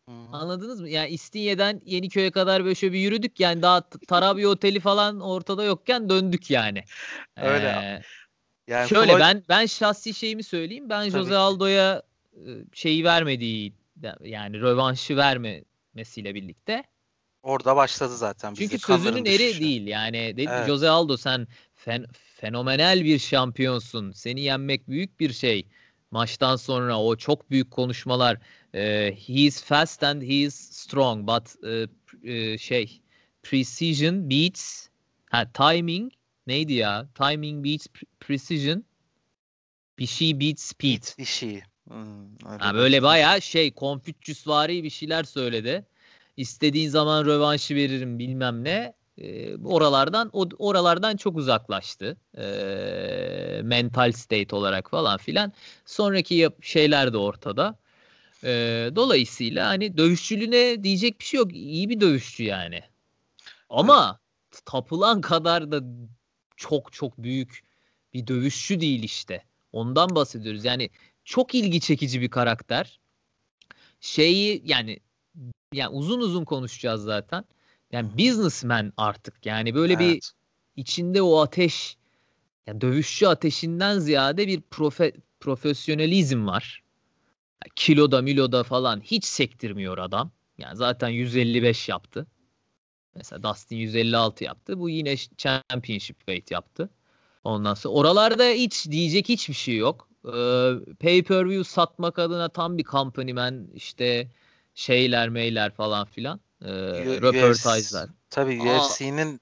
[0.08, 0.36] Hı hı.
[0.36, 0.88] Anladınız mı?
[0.88, 3.40] Yani İstinye'den Yeniköy'e kadar böyle şöyle bir yürüdük.
[3.40, 6.84] Yani daha Tarabya Oteli falan ortada yokken döndük yani.
[7.36, 7.66] Öyle.
[7.66, 8.02] Ee,
[8.68, 10.88] Yani şöyle Floyd- ben ben şahsi şeyimi söyleyeyim.
[10.90, 11.36] Ben Tabii Jose.
[11.36, 12.02] Aldo'ya
[12.34, 12.38] e,
[12.72, 13.74] şeyi vermediği
[14.20, 16.84] yani rövanşı vermemesiyle birlikte
[17.42, 19.60] orada başladı zaten Çünkü sözünün eri düşüşü.
[19.60, 20.36] değil yani.
[20.36, 20.66] Dedi, Evet.
[20.66, 21.46] Jose Aldo sen
[21.84, 24.12] fen, fenomenal bir şampiyonsun.
[24.12, 25.66] Seni yenmek büyük bir şey.
[26.10, 28.38] Maçtan sonra o çok büyük konuşmalar.
[28.74, 31.86] e, he is fast and he is strong but e,
[32.32, 33.00] e, şey
[33.42, 34.88] precision beats
[35.30, 36.12] ha timing
[36.46, 37.08] neydi ya?
[37.14, 38.84] Timing beats pre- precision
[39.98, 41.02] bir şey beats speed.
[41.18, 41.62] Bir şey.
[41.88, 45.86] Hmm, Ha, böyle bayağı şey Konfüçyüsvari bir şeyler söyledi.
[46.36, 48.99] İstediğin zaman rövanşı veririm bilmem ne.
[49.64, 52.16] Oralardan o oralardan çok uzaklaştı.
[52.38, 55.52] Ee, mental state olarak falan filan.
[55.84, 57.78] Sonraki yap- şeyler de ortada.
[58.44, 61.54] Ee, dolayısıyla hani dövüşçülüğüne diyecek bir şey yok.
[61.54, 62.80] İyi bir dövüşçü yani.
[63.70, 64.20] Ama
[64.64, 65.80] tapılan kadar da
[66.56, 67.64] çok çok büyük
[68.14, 69.44] bir dövüşçü değil işte.
[69.72, 70.64] Ondan bahsediyoruz.
[70.64, 70.90] Yani
[71.24, 73.00] çok ilgi çekici bir karakter.
[74.00, 74.98] Şeyi yani
[75.74, 77.44] yani uzun uzun konuşacağız zaten.
[77.92, 79.46] Yani businessman artık.
[79.46, 80.30] Yani böyle bir Evet.
[80.76, 81.96] içinde o ateş
[82.66, 86.82] yani dövüşçü ateşinden ziyade bir profe, profesyonelizm var.
[87.76, 90.30] Kiloda miloda falan hiç sektirmiyor adam.
[90.58, 92.26] Yani zaten 155 yaptı.
[93.14, 94.78] Mesela Dustin 156 yaptı.
[94.78, 96.90] Bu yine championship weight yaptı.
[97.44, 100.08] Ondan sonra oralarda hiç diyecek hiçbir şey yok.
[100.24, 104.28] Ee, pay per view satmak adına tam bir company man işte
[104.74, 106.40] şeyler meyler falan filan.
[106.62, 108.08] U- röportajlar.
[108.30, 108.60] Tabii.
[108.62, 109.40] UFC'nin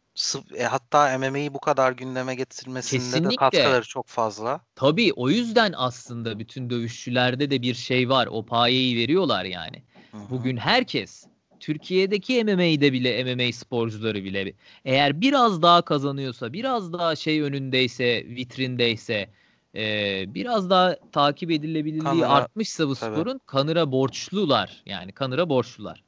[0.56, 3.36] e, hatta MMA'yi bu kadar gündeme getirmesinde de Kesinlikle.
[3.36, 4.60] katkıları çok fazla.
[4.76, 8.28] Tabii o yüzden aslında bütün dövüşçülerde de bir şey var.
[8.30, 9.82] O payeyi veriyorlar yani.
[10.10, 10.30] Hı hı.
[10.30, 11.26] Bugün herkes
[11.60, 14.52] Türkiye'deki MMA'de bile MMA sporcuları bile
[14.84, 19.30] eğer biraz daha kazanıyorsa, biraz daha şey önündeyse, vitrindeyse,
[19.74, 23.12] e, biraz daha takip edilebilirliği Kanıra, artmışsa bu tabii.
[23.12, 24.82] sporun kanıra borçlular.
[24.86, 26.04] Yani kanıra borçlular.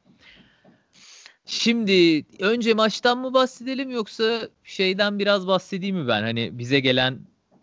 [1.50, 6.22] Şimdi önce maçtan mı bahsedelim yoksa şeyden biraz bahsedeyim mi ben?
[6.22, 7.18] Hani bize gelen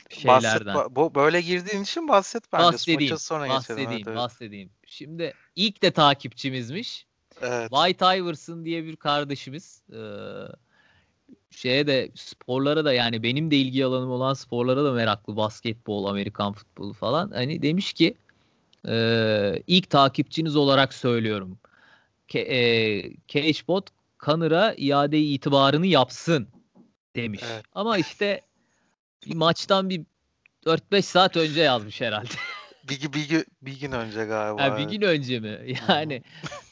[0.05, 0.75] Bahset, şeylerden.
[0.75, 2.63] ba- bu böyle girdiğin için bahset bence.
[2.63, 3.01] bahsedeyim.
[3.01, 3.57] Maça sonra geçelim.
[3.57, 4.17] bahsedeyim, Evet, evet.
[4.17, 4.69] bahsedeyim.
[4.85, 7.05] Şimdi ilk de takipçimizmiş.
[7.41, 7.69] Evet.
[7.71, 9.81] White Iverson diye bir kardeşimiz.
[9.93, 9.97] Ee,
[11.51, 15.35] şeye de sporlara da yani benim de ilgi alanım olan sporlara da meraklı.
[15.37, 17.31] Basketbol, Amerikan futbolu falan.
[17.31, 18.15] Hani demiş ki
[18.87, 21.57] e, ilk takipçiniz olarak söylüyorum.
[22.27, 22.57] Ke, e,
[23.27, 26.47] Cagebot Connor'a iade itibarını yapsın
[27.15, 27.41] demiş.
[27.51, 27.65] Evet.
[27.73, 28.41] Ama işte
[29.25, 30.05] bir maçtan bir
[30.65, 32.33] 4-5 saat önce yazmış herhalde.
[32.89, 34.63] Bir, bir, bir gün önce galiba.
[34.63, 35.75] Ha, bir gün önce mi?
[35.89, 36.23] Yani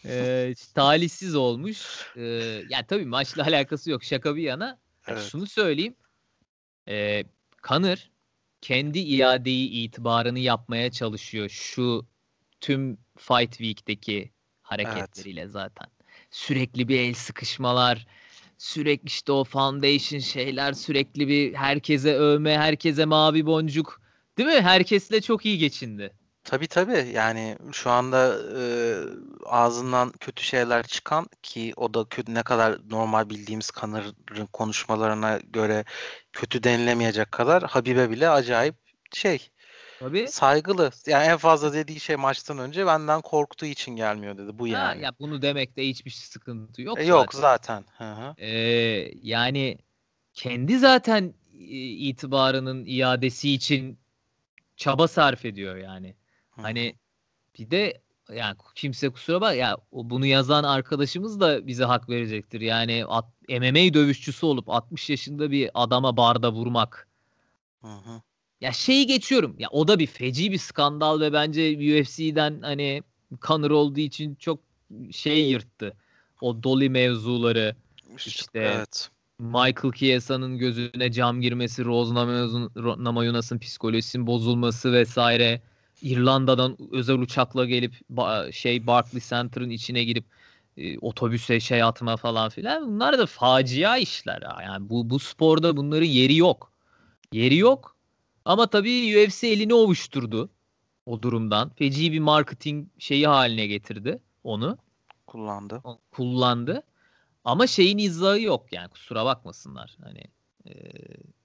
[0.05, 2.05] e, talihsiz olmuş.
[2.15, 2.23] E,
[2.69, 4.03] yani tabii maçla alakası yok.
[4.03, 4.65] Şaka bir yana.
[4.65, 5.23] Yani Evet.
[5.31, 5.95] Şunu söyleyeyim.
[6.87, 7.23] E,
[7.61, 8.11] Kanır
[8.61, 11.49] kendi iadeyi itibarını yapmaya çalışıyor.
[11.49, 12.05] Şu
[12.61, 14.31] tüm Fight Week'teki
[14.65, 15.87] hareketleriyle zaten.
[16.31, 18.07] Sürekli bir el sıkışmalar,
[18.57, 24.01] sürekli işte o foundation şeyler, sürekli bir herkese övme, herkese mavi boncuk.
[24.37, 24.61] Değil mi?
[24.61, 26.11] Herkesle çok iyi geçindi.
[26.43, 28.61] Tabii tabii yani şu anda e,
[29.45, 35.85] ağzından kötü şeyler çıkan ki o da kötü ne kadar normal bildiğimiz Connor'ın konuşmalarına göre
[36.33, 38.75] kötü denilemeyecek kadar Habibe bile acayip
[39.13, 39.49] şey
[39.99, 40.27] Tabii.
[40.27, 40.91] saygılı.
[41.07, 44.59] Yani en fazla dediği şey maçtan önce benden korktuğu için gelmiyor dedi.
[44.59, 45.03] Bu Ha, yani.
[45.03, 47.41] ya bunu demekte hiçbir sıkıntı yok E, yok zaten.
[47.41, 47.85] zaten.
[47.97, 48.35] Hı hı.
[48.37, 49.77] Ee, yani
[50.33, 53.99] kendi zaten e, itibarının iadesi için
[54.77, 56.15] çaba sarf ediyor yani.
[56.49, 56.61] Hı.
[56.61, 56.95] Hani
[57.59, 58.01] bir de
[58.33, 62.61] yani kimse kusura bak ya bunu yazan arkadaşımız da bize hak verecektir.
[62.61, 67.07] Yani at, MMA dövüşçüsü olup 60 yaşında bir adama barda vurmak.
[67.81, 68.21] Hı hı.
[68.61, 69.55] Ya şeyi geçiyorum.
[69.59, 73.03] Ya o da bir feci bir skandal ve bence UFC'den hani
[73.41, 74.59] Conor olduğu için çok
[75.11, 75.93] şey yırttı.
[76.41, 77.75] O Dolly mevzuları,
[78.25, 79.09] İşte- evet.
[79.39, 85.61] Michael Chiesa'nın gözüne cam girmesi, Rose Namajunas- psikolojisinin bozulması vesaire.
[86.01, 87.93] İrlanda'dan özel uçakla gelip
[88.51, 90.25] şey Barclays Center'ın içine girip
[90.77, 92.87] e, otobüse şey atma falan filan.
[92.87, 94.41] Bunlar da facia işler.
[94.41, 94.63] ha.
[94.63, 96.71] Yani bu bu sporda bunların yeri yok.
[97.31, 97.94] Yeri yok.
[98.45, 100.49] Ama tabii UFC elini ovuşturdu
[101.05, 101.69] o durumdan.
[101.69, 104.77] Feci bir marketing şeyi haline getirdi onu
[105.27, 105.81] Kullandı.
[106.11, 106.83] kullandı.
[107.43, 109.97] Ama şeyin izahı yok yani kusura bakmasınlar.
[110.03, 110.23] Hani
[110.67, 110.73] e,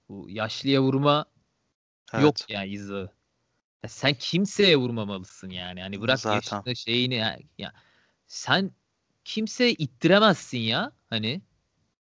[0.09, 1.25] bu yaşlıya vurma
[2.13, 2.23] Evet.
[2.23, 3.09] yok yani izahı.
[3.83, 5.81] Ya sen kimseye vurmamalısın yani.
[5.81, 6.73] Hani bırak Zaten.
[6.73, 7.73] şeyini ya, ya
[8.27, 8.71] sen
[9.25, 10.91] kimseye ittiremezsin ya.
[11.09, 11.41] Hani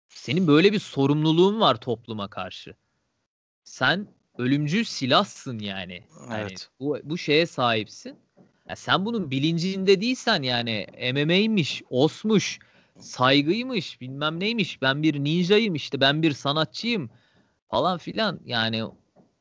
[0.09, 2.75] senin böyle bir sorumluluğun var topluma karşı.
[3.65, 6.03] Sen ölümcül silahsın yani.
[6.29, 6.69] Hani Evet.
[6.81, 8.17] bu, bu şeye sahipsin.
[8.69, 12.59] Ya sen bunun bilincinde değilsen yani MMA'ymiş, OS'muş,
[12.99, 17.11] saygıymış, bilmem neymiş, ben bir ninjayım işte, ben bir sanatçıyım
[17.71, 18.41] falan filan.
[18.45, 18.85] Yani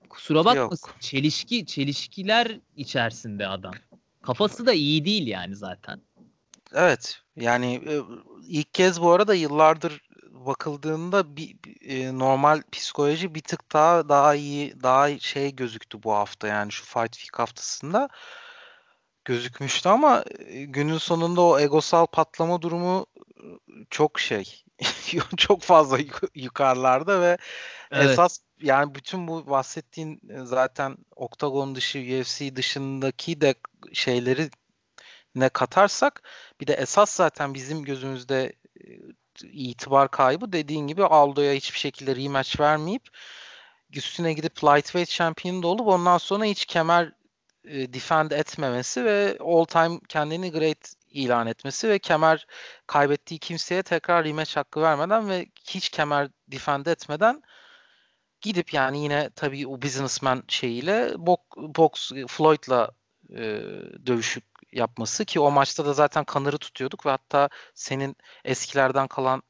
[0.09, 0.87] kusura bakmasın.
[0.87, 1.01] Yok.
[1.01, 3.73] Çelişki, çelişkiler içerisinde adam.
[4.21, 6.01] Kafası da iyi değil yani zaten.
[6.73, 7.21] Evet.
[7.35, 8.01] Yani e,
[8.47, 10.01] ilk kez bu arada yıllardır
[10.45, 16.47] bakıldığında bir e, normal psikoloji bir tık daha daha iyi daha şey gözüktü bu hafta
[16.47, 18.09] yani şu Fight Week haftasında
[19.25, 23.05] gözükmüştü ama e, günün sonunda o egosal patlama durumu
[23.37, 23.47] e,
[23.89, 24.63] çok şey
[25.37, 27.37] çok fazla yuk- yukarılarda ve
[27.91, 28.11] Evet.
[28.11, 33.55] esas yani bütün bu bahsettiğin e, zaten oktagon dışı UFC dışındaki de
[33.93, 34.49] şeyleri
[35.35, 36.23] ne katarsak
[36.61, 38.53] bir de esas zaten bizim gözümüzde
[39.43, 43.03] itibar kaybı dediğin gibi Aldo'ya hiçbir şekilde rematch vermeyip
[43.93, 47.11] üstüne gidip lightweight champion da olup ondan sonra hiç kemer
[47.63, 52.47] e, defend etmemesi ve all time kendini great ilan etmesi ve kemer
[52.87, 57.41] kaybettiği kimseye tekrar rematch hakkı vermeden ve hiç kemer defend etmeden
[58.41, 61.13] gidip yani yine tabii o businessman şeyiyle
[61.57, 62.91] box, Floyd'la
[63.29, 63.61] e,
[64.05, 69.43] dövüşük yapması ki o maçta da zaten Connor'ı tutuyorduk ve hatta senin eskilerden kalan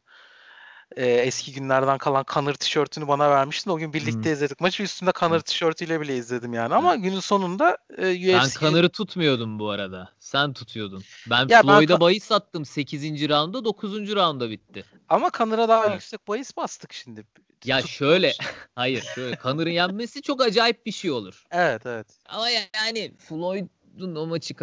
[0.96, 3.72] e, eski günlerden kalan Conor tişörtünü bana vermiştin.
[3.72, 4.34] O gün birlikte Hmm.
[4.34, 4.84] izledik maçı.
[4.84, 6.76] Üstünde Conor tişörtüyle bile izledim yani.
[6.76, 10.10] Ama günün sonunda e, UFC Ben Connor'ı tutmuyordum bu arada.
[10.20, 11.04] Sen tutuyordun.
[11.28, 13.30] Ben Ya ben Floyd'a Ka- bahis sattım 8.
[13.30, 14.16] rounda 9.
[14.16, 14.86] rounda bitti.
[15.10, 15.94] ama Connor'a daha Evet.
[15.94, 17.24] yüksek bahis bastık şimdi.
[17.66, 18.34] Ya Tut- şöyle
[18.76, 21.46] hayır şöyle Connor'ın yenmesi çok acayip bir şey olur.
[21.52, 22.08] Evet evet.
[22.26, 23.70] Ama yani Floyd'un
[24.02, 24.54] o maçı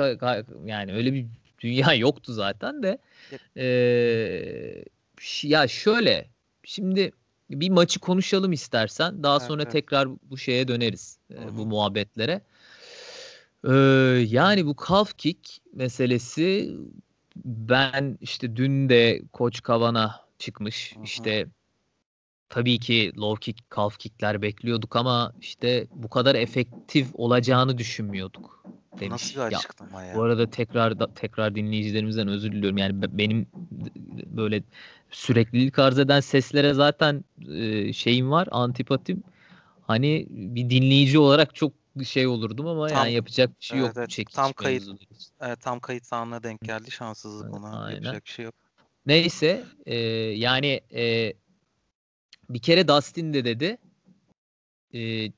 [0.66, 1.27] yani öyle bir
[1.62, 2.99] dünya yoktu zaten de.
[3.57, 4.85] Ee,
[5.42, 6.29] ya şöyle
[6.64, 7.12] şimdi
[7.51, 9.23] bir maçı konuşalım istersen.
[9.23, 9.73] Daha sonra evet.
[9.73, 11.18] tekrar bu şeye döneriz.
[11.33, 11.57] hı.
[11.57, 12.40] bu muhabbetlere.
[13.68, 13.73] Ee,
[14.29, 16.77] yani bu calf kick meselesi
[17.45, 20.97] ben işte dün de Koç Kavana çıkmış.
[20.97, 21.03] Hı.
[21.05, 21.47] İşte
[22.49, 28.62] tabii ki low kick, calf kickler bekliyorduk ama işte bu kadar efektif olacağını düşünmüyorduk
[29.00, 29.11] demiş.
[29.11, 30.14] Nasıl bir Ya, açıklama ya?
[30.14, 32.78] bu arada tekrar da- tekrar dinleyicilerimizden özür diliyorum.
[32.78, 33.47] Yani be- benim
[34.26, 34.62] böyle
[35.11, 39.22] süreklilik arz eden seslere zaten e, şeyim var, antipatim.
[39.86, 41.72] Hani bir dinleyici olarak çok
[42.05, 44.09] şey olurdum ama Tam- yani yapacak bir şey evet, yok evet.
[44.09, 45.32] bu çekiç Tam kayıt- mevzuları için.
[45.40, 46.90] Evet, tam kayıt anına denk geldi.
[46.90, 47.80] Şanssızlık ona.
[47.84, 47.95] Aynen.
[47.95, 48.55] Yapacak bir şey yok.
[49.07, 49.97] Neyse e,
[50.36, 51.32] yani e,
[52.51, 53.78] bir kere Dustin de dedi
[54.95, 55.32] e,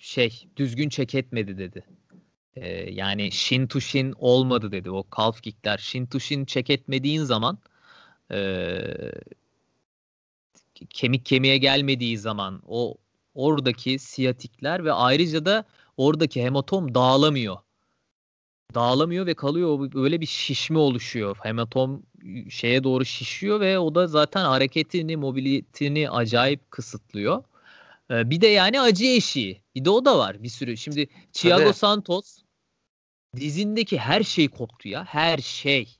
[0.00, 1.84] şey düzgün çek etmedi dedi.
[2.56, 5.78] E, yani shin to shin olmadı dedi o calf kickler.
[5.78, 7.58] Shin to shin çek etmediğin zaman
[8.32, 8.78] e,
[10.90, 12.96] kemik kemiğe gelmediği zaman o
[13.34, 15.64] oradaki siyatikler ve ayrıca da
[15.96, 17.56] oradaki hematom dağılamıyor.
[18.74, 19.92] Dağılamıyor ve kalıyor.
[19.92, 21.36] Böyle bir şişme oluşuyor.
[21.42, 22.02] Hematom
[22.50, 27.44] şeye doğru şişiyor ve o da zaten hareketini, mobilitini acayip kısıtlıyor.
[28.10, 29.59] Bir de yani acı eşiği.
[29.74, 30.76] Bir de o da var bir sürü.
[30.76, 31.72] Şimdi Thiago.
[31.72, 32.42] Santos
[33.36, 35.04] dizindeki her şey koptu ya.
[35.04, 35.96] Her şey.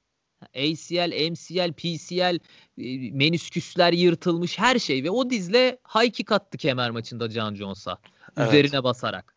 [0.55, 2.39] ACL, MCL, PCL,
[2.79, 7.99] e, menisküsler yırtılmış her şey ve o dizle high kick attı kemer maçında John Jones'a.
[8.37, 8.49] Evet.
[8.49, 9.37] Üzerine basarak.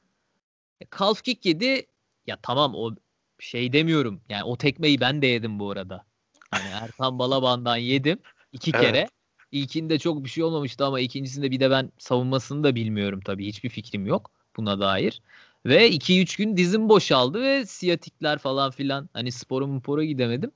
[0.81, 1.85] E, calf kick yedi.
[2.27, 2.91] Ya tamam o
[3.39, 4.21] şey demiyorum.
[4.29, 6.05] Yani o tekmeyi ben de yedim bu arada.
[6.51, 8.19] Hani Ertan Balaban'dan yedim
[8.51, 8.81] iki evet.
[8.81, 9.07] kere.
[9.53, 13.47] İlkinde çok bir şey olmamıştı ama ikincisinde bir de ben savunmasını da bilmiyorum tabii.
[13.47, 15.21] Hiçbir fikrim yok buna dair.
[15.65, 19.09] Ve 2-3 gün dizim boşaldı ve siyatikler falan filan.
[19.13, 20.51] Hani spora mpora gidemedim.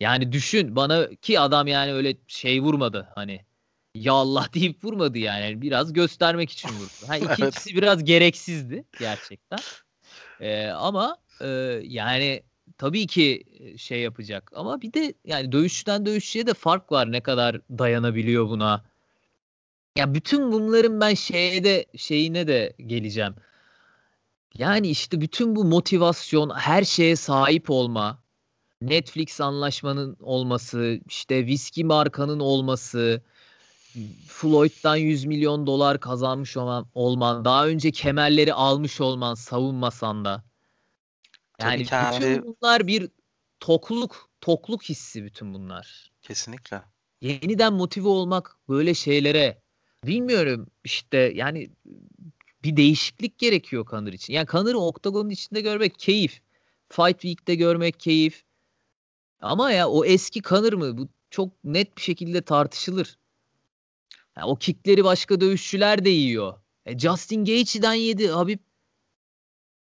[0.00, 3.40] Yani düşün bana ki adam yani öyle şey vurmadı hani
[3.94, 5.62] ya Allah deyip vurmadı yani.
[5.62, 7.08] Biraz göstermek için vurdu.
[7.08, 7.82] Ha, ikincisi evet.
[7.82, 9.58] biraz gereksizdi gerçekten.
[10.40, 11.46] Ee, ama e,
[11.84, 12.42] yani
[12.78, 13.44] tabii ki
[13.76, 14.52] şey yapacak.
[14.54, 18.84] Ama bir de yani dövüşçüden dövüşçüye de fark var ne kadar dayanabiliyor buna.
[19.96, 23.34] Ya bütün bunların ben şeyde şeyine de geleceğim.
[24.54, 28.22] Yani işte bütün bu motivasyon, her şeye sahip olma,
[28.82, 33.22] Netflix anlaşmanın olması, işte viski markanın olması,
[34.26, 40.47] Floyd'dan 100 milyon dolar kazanmış olman, olman daha önce kemerleri almış olman savunmasan da.
[41.60, 42.20] Yani kendi...
[42.20, 43.10] bütün bunlar bir
[43.60, 46.12] tokluk, tokluk hissi bütün bunlar.
[46.22, 46.82] Kesinlikle.
[47.20, 49.62] Yeniden motive olmak böyle şeylere
[50.04, 51.70] bilmiyorum işte yani
[52.64, 54.34] bir değişiklik gerekiyor Kanır için.
[54.34, 56.42] Yani Kanır'ı oktagonun içinde görmek keyif.
[56.88, 58.44] Fight Week'te görmek keyif.
[59.40, 60.98] Ama ya o eski kanır mı?
[60.98, 63.18] Bu çok net bir şekilde tartışılır.
[64.36, 66.60] Yani o kickleri başka dövüşçüler de yiyor.
[66.86, 68.58] E Justin Gaethje'den yedi Habib.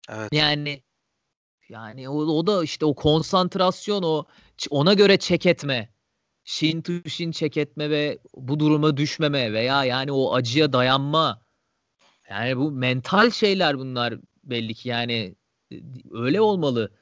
[0.08, 0.28] Evet.
[0.32, 0.82] Yani
[1.72, 4.24] yani o, o da işte o konsantrasyon o
[4.70, 5.88] ona göre çek etme.
[6.44, 11.42] Shin to shin çek etme ve bu duruma düşmeme veya yani o acıya dayanma.
[12.30, 14.14] Yani bu mental şeyler bunlar
[14.44, 15.34] belli ki yani
[15.72, 15.76] e,
[16.12, 16.92] öyle olmalı.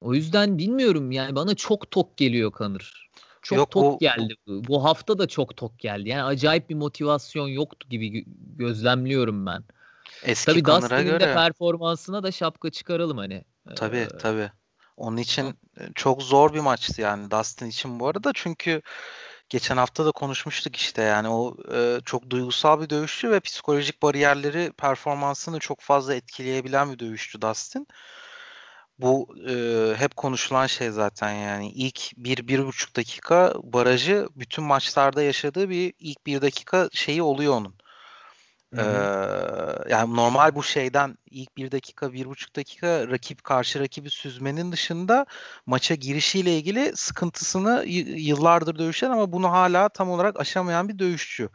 [0.00, 3.10] O yüzden bilmiyorum yani bana çok tok geliyor Kanır.
[3.42, 4.34] Çok Yok, tok o, geldi.
[4.46, 4.64] Bu.
[4.64, 6.08] bu hafta da çok tok geldi.
[6.08, 8.24] Yani acayip bir motivasyon yoktu gibi
[8.56, 9.64] gözlemliyorum ben.
[10.24, 11.20] Eski Tabii Dustin'in göre...
[11.20, 13.44] de performansına da şapka çıkaralım hani.
[13.76, 14.18] Tabii ee...
[14.18, 14.50] tabii.
[14.96, 15.58] Onun için
[15.94, 18.82] çok zor bir maçtı yani Dustin için bu arada çünkü
[19.48, 24.72] geçen hafta da konuşmuştuk işte yani o e, çok duygusal bir dövüşçü ve psikolojik bariyerleri
[24.72, 27.86] performansını çok fazla etkileyebilen bir dövüşçü Dustin.
[28.98, 29.54] Bu e,
[29.96, 35.94] hep konuşulan şey zaten yani ilk bir bir buçuk dakika barajı bütün maçlarda yaşadığı bir
[35.98, 37.74] ilk bir dakika şeyi oluyor onun.
[38.78, 38.82] Ee,
[39.90, 45.26] yani normal bu şeyden ilk bir dakika bir buçuk dakika rakip karşı rakibi süzmenin dışında
[45.66, 47.84] maça girişiyle ilgili sıkıntısını
[48.16, 51.48] yıllardır dövüşen ama bunu hala tam olarak aşamayan bir dövüşçü.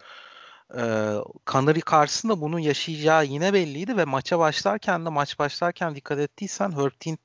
[0.77, 1.13] Ee,
[1.45, 6.91] Kanari karşısında bunu yaşayacağı yine belliydi ve maça başlarken de maç başlarken dikkat ettiysen Herb
[7.05, 7.17] Dean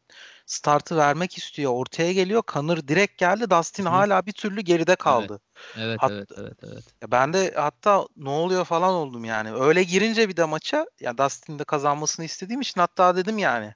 [0.53, 1.73] startı vermek istiyor.
[1.73, 2.43] Ortaya geliyor.
[2.43, 3.51] Kanır direkt geldi.
[3.51, 3.89] Dustin Hı.
[3.89, 5.41] hala bir türlü geride kaldı.
[5.77, 5.87] Evet.
[5.87, 7.11] Evet, Hat- evet, evet, evet.
[7.11, 9.53] Ben de hatta ne oluyor falan oldum yani.
[9.55, 13.75] Öyle girince bir de maça ya Dustin de kazanmasını istediğim için hatta dedim yani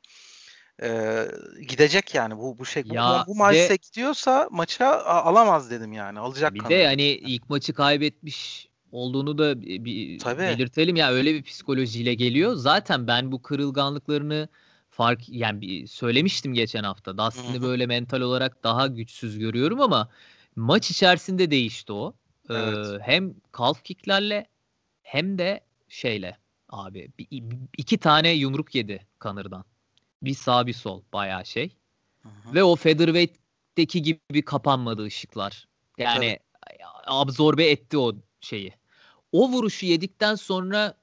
[0.82, 1.22] e,
[1.68, 6.54] gidecek yani bu bu şey ya bu, bu maçta gidiyorsa maça alamaz dedim yani alacak
[6.54, 10.42] bir de hani ilk maçı kaybetmiş olduğunu da bir Tabii.
[10.42, 12.54] belirtelim ya öyle bir psikolojiyle geliyor.
[12.54, 14.48] Zaten ben bu kırılganlıklarını
[14.97, 17.18] fark yani bir söylemiştim geçen hafta.
[17.18, 20.09] Dustin'i böyle mental olarak daha güçsüz görüyorum ama
[20.57, 22.14] maç içerisinde değişti o.
[22.51, 22.86] Evet.
[22.86, 24.47] Ee, hem kalf kicklerle
[25.03, 26.38] hem de şeyle
[26.68, 27.11] abi
[27.76, 29.64] iki tane yumruk yedi Kanır'dan.
[30.22, 31.76] Bir sağ bir sol bayağı şey.
[32.22, 32.55] Hı-hı.
[32.55, 35.68] Ve o featherweight'teki gibi kapanmadı ışıklar.
[35.99, 36.38] Yani
[36.68, 36.84] Tabii.
[37.07, 38.72] absorbe etti o şeyi.
[39.32, 40.94] O vuruşu yedikten sonra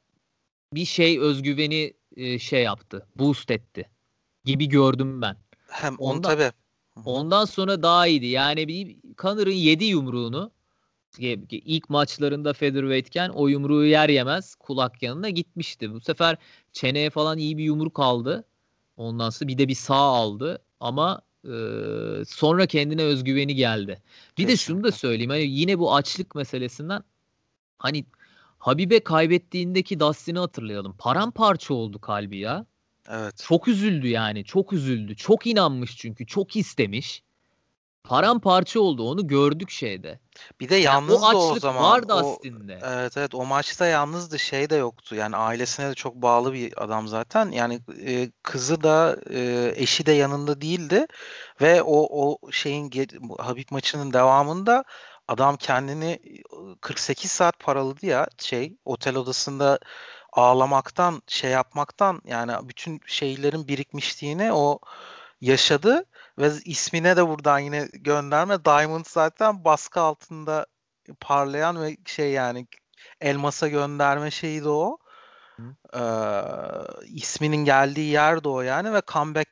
[0.73, 3.07] bir şey özgüveni e, şey yaptı.
[3.15, 3.89] Boost etti.
[4.45, 5.37] Gibi gördüm ben.
[5.67, 6.51] Hem ondan, on tabii.
[7.05, 8.25] Ondan sonra daha iyiydi.
[8.25, 10.51] Yani bir Connor'ın yedi yumruğunu
[11.49, 15.93] ilk maçlarında featherweight'ken o yumruğu yer yemez kulak yanına gitmişti.
[15.93, 16.37] Bu sefer
[16.71, 18.43] çeneye falan iyi bir yumruk aldı.
[18.97, 21.55] Ondan sonra bir de bir sağ aldı ama e,
[22.27, 24.01] sonra kendine özgüveni geldi.
[24.37, 24.51] Bir Kesinlikle.
[24.51, 25.29] de şunu da söyleyeyim.
[25.29, 27.03] Hani yine bu açlık meselesinden
[27.77, 28.05] hani
[28.63, 30.95] Habibe kaybettiğindeki Dustin'i hatırlayalım.
[30.97, 32.65] Paramparça oldu kalbi ya.
[33.09, 33.43] Evet.
[33.43, 34.45] Çok üzüldü yani.
[34.45, 35.15] Çok üzüldü.
[35.15, 36.25] Çok inanmış çünkü.
[36.25, 37.23] Çok istemiş.
[38.03, 39.09] Paramparça oldu.
[39.09, 40.19] Onu gördük şeyde.
[40.59, 41.83] Bir de yalnızdı yani o, o zaman.
[41.83, 42.73] vardı o, aslında.
[42.73, 44.39] Evet evet o maçta yalnızdı.
[44.39, 45.15] Şey de yoktu.
[45.15, 47.51] Yani ailesine de çok bağlı bir adam zaten.
[47.51, 51.05] Yani e, kızı da e, eşi de yanında değildi.
[51.61, 52.91] Ve o o şeyin
[53.39, 54.83] Habib maçının devamında
[55.27, 56.19] adam kendini
[56.81, 59.79] 48 saat paraladı ya şey otel odasında
[60.33, 64.79] ağlamaktan şey yapmaktan yani bütün şeylerin birikmişliğini o
[65.41, 66.05] yaşadı
[66.39, 68.65] ve ismine de buradan yine gönderme.
[68.65, 70.65] Diamond zaten baskı altında
[71.19, 72.67] parlayan ve şey yani
[73.21, 74.97] elmasa gönderme şeyi de o.
[75.95, 76.01] Ee,
[77.05, 79.49] isminin geldiği yer de o yani ve comeback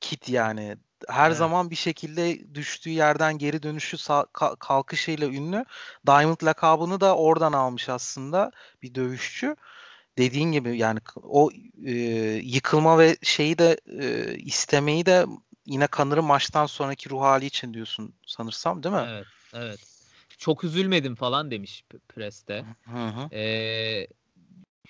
[0.00, 0.76] kit yani.
[1.08, 1.36] Her evet.
[1.36, 5.64] zaman bir şekilde düştüğü yerden geri dönüşü ka- kalkışıyla ünlü.
[6.06, 8.50] Diamond lakabını da oradan almış aslında
[8.82, 9.56] bir dövüşçü.
[10.18, 11.50] Dediğin gibi yani o
[11.86, 11.92] e,
[12.42, 15.26] yıkılma ve şeyi de e, istemeyi de
[15.66, 19.06] yine Kanır'ın maçtan sonraki ruh hali için diyorsun sanırsam değil mi?
[19.08, 19.80] Evet, evet.
[20.38, 22.64] Çok üzülmedim falan demiş preste.
[22.84, 23.34] Hı hı.
[23.36, 24.06] Ee,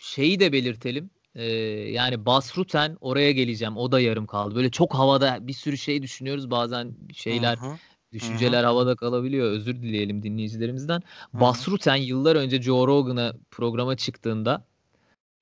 [0.01, 1.11] şeyi de belirtelim.
[1.35, 1.45] Ee,
[1.91, 3.77] yani Basruten oraya geleceğim.
[3.77, 4.55] O da yarım kaldı.
[4.55, 6.51] Böyle çok havada bir sürü şey düşünüyoruz.
[6.51, 7.77] Bazen şeyler hı hı.
[8.13, 8.67] düşünceler hı hı.
[8.67, 9.47] havada kalabiliyor.
[9.51, 11.03] Özür dileyelim dinleyicilerimizden.
[11.33, 11.41] Hı hı.
[11.41, 14.65] Basruten yıllar önce Joe Rogan'a programa çıktığında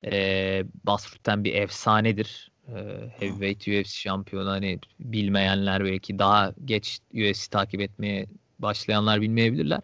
[0.04, 2.52] e, Basruten bir efsanedir.
[2.68, 2.74] E,
[3.18, 8.26] heavyweight UFC şampiyonu hani bilmeyenler belki daha geç UFC takip etmeye
[8.58, 9.80] başlayanlar bilmeyebilirler.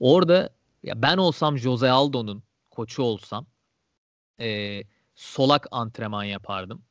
[0.00, 0.50] Orada
[0.82, 3.46] ya ben olsam Jose Aldo'nun koçu olsam
[4.40, 4.82] e,
[5.18, 6.82] solak antrenman yapardım.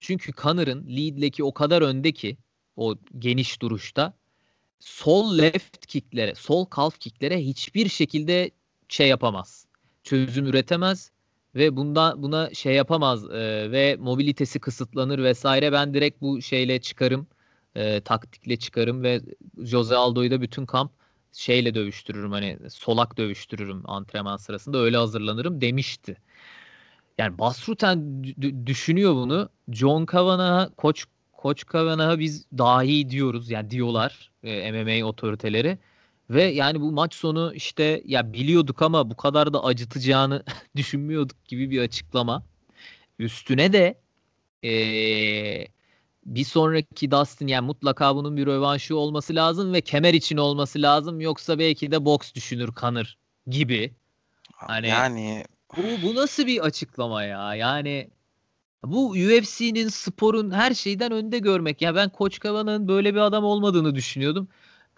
[0.00, 2.38] Çünkü Connor'ın lead'leki o kadar önde ki
[2.76, 4.12] o geniş duruşta
[4.80, 8.50] sol left kicklere, sol kalf kicklere hiçbir şekilde
[8.88, 9.66] şey yapamaz.
[10.02, 11.10] Çözüm üretemez
[11.54, 15.72] ve bunda buna şey yapamaz e, ve mobilitesi kısıtlanır vesaire.
[15.72, 17.26] Ben direkt bu şeyle çıkarım,
[17.74, 19.20] e, taktikle çıkarım ve
[19.58, 20.92] Jose Aldo'yu da bütün kamp
[21.32, 26.16] şeyle dövüştürürüm hani solak dövüştürürüm antrenman sırasında öyle hazırlanırım demişti.
[27.18, 28.24] Yani Basruten
[28.66, 29.48] düşünüyor bunu.
[29.68, 35.78] John Kavanagh, koç koç Kavanagh'a biz dahi diyoruz yani diyorlar e, MMA otoriteleri.
[36.30, 40.42] Ve yani bu maç sonu işte ya biliyorduk ama bu kadar da acıtacağını
[40.76, 42.42] düşünmüyorduk gibi bir açıklama.
[43.18, 43.98] Üstüne de
[44.64, 45.66] ee,
[46.26, 51.20] bir sonraki Dustin yani mutlaka bunun bir rövanşı olması lazım ve kemer için olması lazım
[51.20, 53.92] yoksa belki de boks düşünür kanır gibi.
[54.52, 55.44] Hani yani
[55.76, 57.54] bu, bu nasıl bir açıklama ya?
[57.54, 58.10] Yani
[58.84, 61.82] bu UFC'nin sporun her şeyden önde görmek.
[61.82, 64.48] Ya ben Koç Kavan'ın böyle bir adam olmadığını düşünüyordum.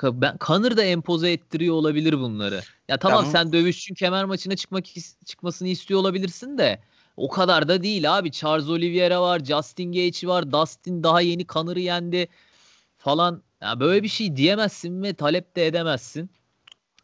[0.03, 2.61] Ben Kanır da empoze ettiriyor olabilir bunları.
[2.89, 3.31] Ya tamam ben...
[3.31, 4.85] sen dövüşçün kemer maçına çıkmak
[5.25, 6.81] çıkmasını istiyor olabilirsin de
[7.17, 8.33] o kadar da değil abi.
[8.33, 12.29] Charles Oliveira var, Justin Gage var, Dustin daha yeni Kanır'ı yendi
[12.99, 13.43] falan.
[13.63, 16.31] Ya böyle bir şey diyemezsin ve talep de edemezsin.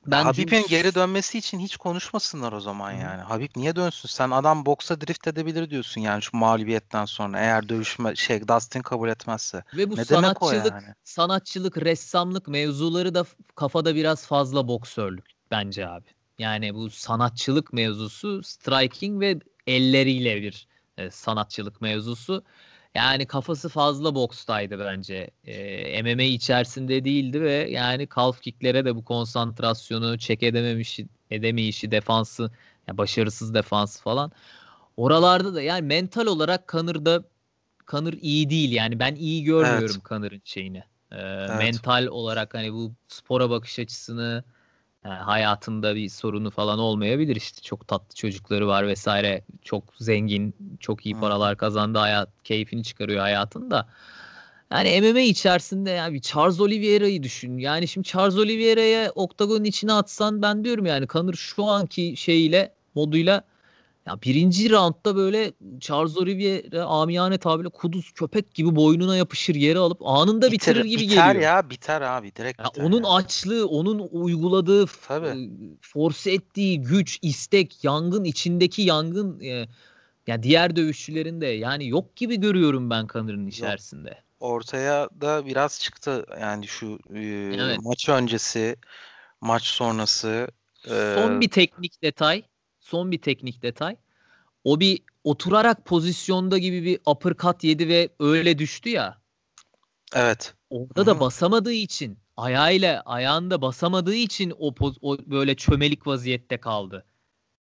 [0.07, 0.69] Ben Habib'in dün...
[0.69, 3.23] geri dönmesi için hiç konuşmasınlar o zaman yani.
[3.23, 3.25] Hı.
[3.25, 4.09] Habib niye dönsün?
[4.09, 9.09] Sen adam boksa drift edebilir diyorsun yani şu mağlubiyetten sonra eğer dövüşme şey Dustin kabul
[9.09, 9.65] etmezse.
[9.77, 10.95] Ve bu ne sanatçılık, yani?
[11.05, 13.25] sanatçılık, ressamlık mevzuları da
[13.55, 16.09] kafada biraz fazla boksörlük bence abi.
[16.39, 22.45] Yani bu sanatçılık mevzusu striking ve elleriyle bir e, sanatçılık mevzusu.
[22.95, 25.31] Yani kafası fazla bokstaydı bence.
[25.45, 32.51] E, MMA içerisinde değildi ve yani calf kicklere de bu konsantrasyonu çek edememiş, edemeyişi, defansı,
[32.89, 34.33] yani başarısız defans falan.
[34.97, 37.25] Oralarda da yani mental olarak Kanır'da
[37.87, 40.03] Kanır iyi değil yani ben iyi görmüyorum evet.
[40.03, 40.83] Kanır'ın şeyini.
[41.13, 41.59] E, evet.
[41.59, 44.45] Mental olarak hani bu spora bakış açısını
[45.05, 51.07] yani hayatında bir sorunu falan olmayabilir işte çok tatlı çocukları var vesaire çok zengin çok
[51.07, 53.89] iyi paralar kazandı hayat keyfini çıkarıyor hayatında.
[54.71, 57.59] Yani MMA içerisinde yani Charles Oliveira'yı düşün.
[57.59, 63.45] Yani şimdi Charles Oliveira'ya oktagonun içine atsan ben diyorum yani Kanır şu anki şeyiyle moduyla
[64.07, 69.99] ya birinci roundda böyle Charles Oliveira amiyane tabirle kuduz köpek gibi boynuna yapışır yere alıp
[70.05, 71.45] anında bitirir, bitirir gibi biter geliyor.
[71.45, 73.09] ya biter abi direkt ya Onun yani.
[73.09, 75.51] açlığı, onun uyguladığı, Tabii.
[75.81, 79.69] force ettiği güç, istek, yangın içindeki yangın e,
[80.27, 84.09] ya diğer dövüşçülerin de yani yok gibi görüyorum ben Kanır'ın içerisinde.
[84.09, 84.19] Yok.
[84.41, 87.21] Ortaya da biraz çıktı yani şu e,
[87.59, 87.79] evet.
[87.83, 88.77] maç öncesi,
[89.41, 90.49] maç sonrası.
[90.85, 92.43] E, Son bir teknik detay
[92.85, 93.97] son bir teknik detay.
[94.65, 99.19] O bir oturarak pozisyonda gibi bir uppercut yedi ve öyle düştü ya.
[100.15, 100.55] Evet.
[100.71, 101.07] Orada Hı-hı.
[101.07, 107.05] da basamadığı için ayağıyla ayağında basamadığı için o, poz, o böyle çömelik vaziyette kaldı.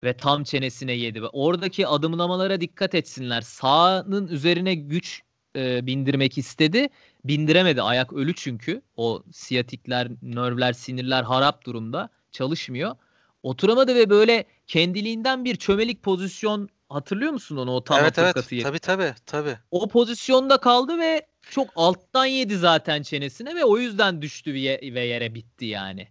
[0.03, 1.21] Ve tam çenesine yedi.
[1.21, 3.41] Oradaki adımlamalara dikkat etsinler.
[3.41, 5.21] Sağının üzerine güç
[5.55, 6.89] e, bindirmek istedi.
[7.25, 7.81] Bindiremedi.
[7.81, 8.81] Ayak ölü çünkü.
[8.97, 12.09] O siyatikler, nörvler, sinirler harap durumda.
[12.31, 12.95] Çalışmıyor.
[13.43, 18.63] Oturamadı ve böyle kendiliğinden bir çömelik pozisyon hatırlıyor musun onu o tam evet, evet.
[18.63, 19.57] Tabii tabii tabii.
[19.71, 25.35] O pozisyonda kaldı ve çok alttan yedi zaten çenesine ve o yüzden düştü ve yere
[25.35, 26.07] bitti yani.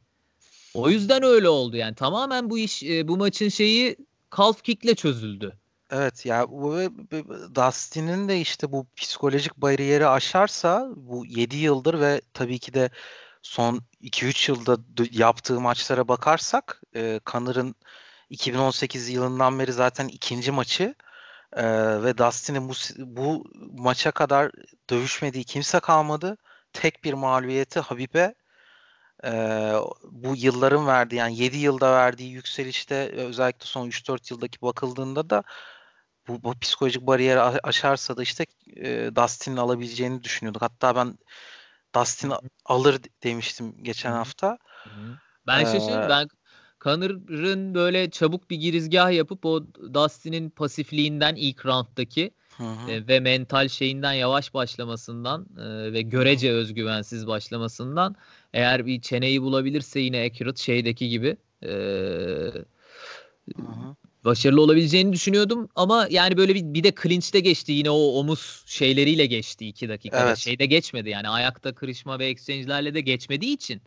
[0.74, 1.94] O yüzden öyle oldu yani.
[1.94, 3.96] Tamamen bu iş e, bu maçın şeyi
[4.36, 5.56] calf kick'le çözüldü.
[5.90, 6.76] Evet ya bu
[7.54, 12.90] Dustin'in de işte bu psikolojik bariyeri aşarsa bu 7 yıldır ve tabii ki de
[13.42, 14.78] son 2-3 yılda
[15.10, 17.74] yaptığı maçlara bakarsak e, Connor'ın
[18.30, 20.94] 2018 yılından beri zaten ikinci maçı
[21.52, 21.64] e,
[22.02, 23.44] ve Dustin'in bu, bu
[23.82, 24.52] maça kadar
[24.90, 26.36] dövüşmediği kimse kalmadı.
[26.72, 28.34] Tek bir mağlubiyeti Habib'e
[29.24, 29.30] e,
[30.10, 35.42] bu yılların verdiği yani 7 yılda verdiği yükselişte özellikle son 3-4 yıldaki bakıldığında da
[36.28, 40.62] bu, bu psikolojik bariyeri aşarsa da işte e, Dustin'in alabileceğini düşünüyorduk.
[40.62, 41.18] Hatta ben
[41.94, 42.32] Dustin
[42.64, 44.58] alır demiştim geçen hafta.
[45.46, 46.08] Ben ee, şaşırdım.
[46.08, 46.28] Ben
[46.80, 49.62] Connor'ın böyle çabuk bir girizgah yapıp o
[49.94, 52.30] Dustin'in pasifliğinden ilk rounddaki
[52.88, 58.16] e, ve mental şeyinden yavaş başlamasından e, ve görece özgüvensiz başlamasından
[58.52, 61.72] eğer bir çeneyi bulabilirse yine Accurate şeydeki gibi e,
[64.24, 69.26] başarılı olabileceğini düşünüyordum ama yani böyle bir, bir de clinch'te geçti yine o omuz şeyleriyle
[69.26, 70.20] geçti iki dakika.
[70.20, 70.38] Evet.
[70.38, 73.82] Şeyde geçmedi yani ayakta kırışma ve exchange'lerle de geçmediği için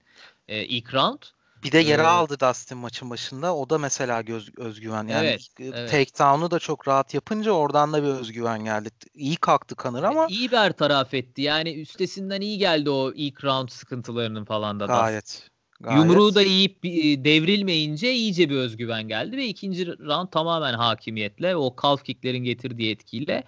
[0.47, 1.19] e, ilk round.
[1.63, 3.55] Bir de yere ee, aldı Dustin maçın başında.
[3.55, 5.07] O da mesela göz, özgüven.
[5.07, 5.91] Yani evet, evet.
[5.91, 8.89] takedown'u da çok rahat yapınca oradan da bir özgüven geldi.
[9.13, 10.27] İyi kalktı kanır ama.
[10.29, 11.41] İyi bertaraf etti.
[11.41, 14.85] Yani üstesinden iyi geldi o ilk round sıkıntılarının falan da.
[14.85, 15.49] Gayet.
[15.83, 15.99] Gayet.
[15.99, 21.75] Yumruğu da yiyip e, devrilmeyince iyice bir özgüven geldi ve ikinci round tamamen hakimiyetle o
[21.81, 23.43] calf kicklerin getirdiği etkiyle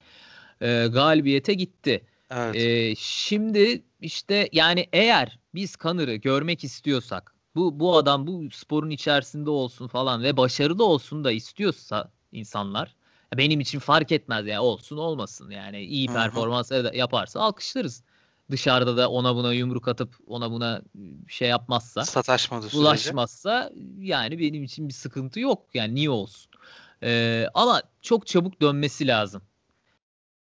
[0.62, 2.02] e, galibiyete gitti.
[2.30, 2.56] Evet.
[2.56, 9.50] E, şimdi işte yani eğer biz Kanır'ı görmek istiyorsak bu bu adam bu sporun içerisinde
[9.50, 12.96] olsun falan ve başarılı olsun da istiyorsa insanlar
[13.38, 18.04] benim için fark etmez yani olsun olmasın yani iyi performans yaparsa alkışlarız
[18.52, 20.82] dışarıda da ona buna yumruk atıp ona buna
[21.28, 22.78] şey yapmazsa sataşmadı sürece.
[22.78, 26.52] ulaşmazsa yani benim için bir sıkıntı yok yani niye olsun.
[27.04, 29.42] Ee, ama çok çabuk dönmesi lazım.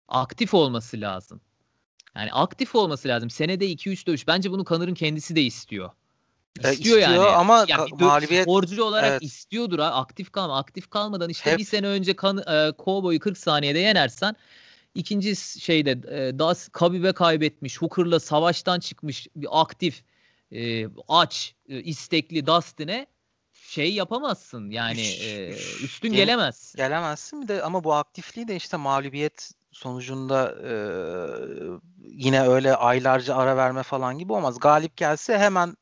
[0.08, 1.41] Aktif olması lazım.
[2.16, 3.30] Yani aktif olması lazım.
[3.30, 4.28] Senede 2-3 dövüş.
[4.28, 5.91] Bence bunu Kanır'ın kendisi de istiyor.
[6.56, 7.20] İstiyor, e, istiyor yani.
[7.20, 9.24] ama yani mağlubiyet sporcu olarak evet.
[9.24, 9.86] istiyordur ha.
[9.86, 10.58] Aktif kalma.
[10.58, 11.60] Aktif kalmadan işte Hep.
[11.60, 14.36] bir sene önce kan, e, Cowboy'u 40 saniyede yenersen
[14.95, 17.81] İkinci şeyde e, daha Kabibe kaybetmiş.
[17.81, 20.03] Hooker'la savaştan çıkmış bir aktif
[20.51, 23.07] e, aç, e, istekli Dustin'e
[23.53, 24.69] şey yapamazsın.
[24.69, 25.49] Yani e,
[25.83, 26.77] üstün Gel, gelemezsin.
[26.77, 30.73] Gelemezsin bir de ama bu aktifliği de işte mağlubiyet sonucunda e,
[31.99, 34.59] yine öyle aylarca ara verme falan gibi olmaz.
[34.59, 35.75] Galip gelse hemen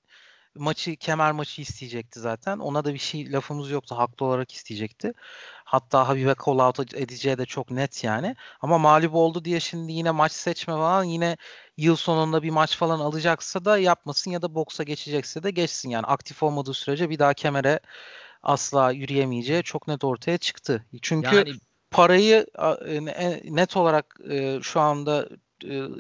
[0.56, 2.60] maçı kemer maçı isteyecekti zaten.
[2.60, 3.96] Ona da bir şey lafımız yoktu.
[3.98, 5.14] Haklı olarak isteyecekti.
[5.64, 8.36] Hatta Habibe call out edeceği de çok net yani.
[8.62, 11.38] Ama mağlup oldu diye şimdi yine maç seçme falan yine
[11.78, 16.06] yıl sonunda bir maç falan alacaksa da yapmasın ya da boksa geçecekse de geçsin yani.
[16.06, 17.80] Aktif olmadığı sürece bir daha kemere
[18.44, 20.86] asla yürüyemeyeceği çok net ortaya çıktı.
[21.02, 21.52] Çünkü yani...
[21.92, 22.46] parayı
[22.88, 25.30] e, net olarak e, şu anda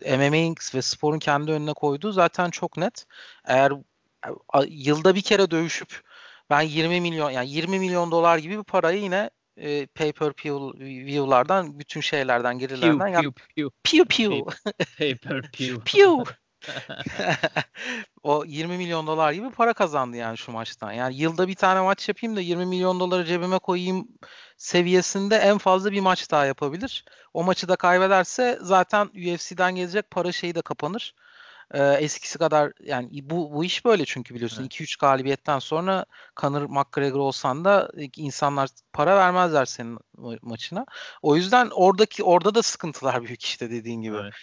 [0.03, 3.05] e, MMA'in ve sporun kendi önüne koyduğu zaten çok net.
[3.45, 3.73] Eğer
[4.67, 6.01] yılda bir kere dövüşüp
[6.49, 10.33] ben 20 milyon yani 20 milyon dolar gibi bir parayı yine e, pay per
[11.05, 13.23] view'lardan bütün şeylerden gelirlerden yap.
[13.23, 14.03] Pew pew.
[14.03, 14.05] Pew
[14.97, 15.79] Pay per pew.
[15.85, 16.23] pew.
[18.23, 20.91] o 20 milyon dolar gibi para kazandı yani şu maçtan.
[20.91, 24.07] Yani yılda bir tane maç yapayım da 20 milyon doları cebime koyayım
[24.57, 27.05] seviyesinde en fazla bir maç daha yapabilir.
[27.33, 31.13] O maçı da kaybederse zaten UFC'den gelecek para şeyi de kapanır
[31.73, 34.99] e, eskisi kadar yani bu bu iş böyle çünkü biliyorsun 2-3 evet.
[34.99, 36.05] galibiyetten sonra
[36.37, 40.85] Conor McGregor olsan da insanlar para vermezler senin ma- maçına.
[41.21, 44.17] O yüzden oradaki orada da sıkıntılar büyük işte dediğin gibi.
[44.21, 44.33] Evet.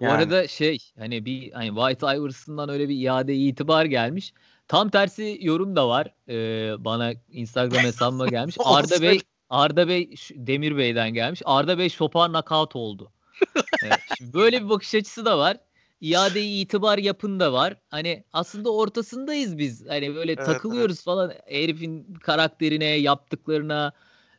[0.00, 0.10] Yani.
[0.10, 4.32] Bu arada şey hani bir hani White Iverson'dan öyle bir iade itibar gelmiş.
[4.68, 6.14] Tam tersi yorum da var.
[6.28, 8.56] Ee, bana Instagram hesabıma gelmiş.
[8.64, 11.42] Arda Bey Arda Bey Demir Bey'den gelmiş.
[11.44, 13.12] Arda Bey Şopar knockout oldu.
[13.82, 15.56] evet, böyle bir bakış açısı da var
[16.00, 17.76] iade itibar yapın da var.
[17.88, 19.88] Hani aslında ortasındayız biz.
[19.88, 21.04] Hani böyle evet, takılıyoruz evet.
[21.04, 23.92] falan herifin karakterine, yaptıklarına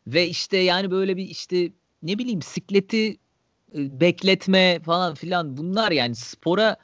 [0.07, 1.71] ve işte yani böyle bir işte
[2.03, 3.17] ne bileyim sikleti
[3.75, 6.77] e, bekletme falan filan bunlar yani spora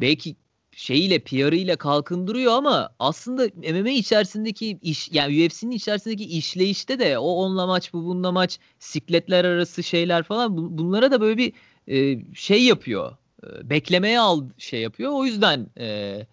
[0.00, 0.36] belki
[0.72, 7.66] şeyiyle PR'ıyla kalkındırıyor ama aslında MMA içerisindeki iş yani UFC'nin içerisindeki işleyişte de o onla
[7.66, 11.52] maç bu bunla maç sikletler arası şeyler falan bunlara da böyle bir
[11.88, 15.12] e, şey yapıyor beklemeye al şey yapıyor.
[15.12, 16.26] O yüzden e,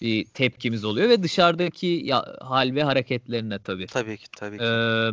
[0.00, 3.86] bir tepkimiz oluyor ve dışarıdaki ya, hal ve hareketlerine tabii.
[3.86, 4.64] Tabii ki tabii ki.
[4.64, 5.10] Ee,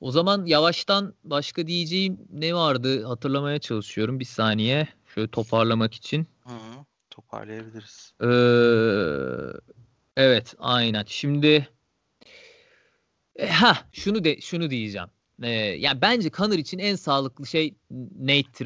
[0.00, 6.26] o zaman yavaştan başka diyeceğim ne vardı hatırlamaya çalışıyorum bir saniye şöyle toparlamak için.
[6.44, 6.54] Hı,
[7.10, 8.12] toparlayabiliriz.
[8.22, 8.26] Ee,
[10.16, 11.04] evet aynen.
[11.06, 11.68] Şimdi
[13.48, 15.08] ha şunu de şunu diyeceğim.
[15.42, 17.74] E, yani bence Conor için en sağlıklı şey
[18.20, 18.64] Nate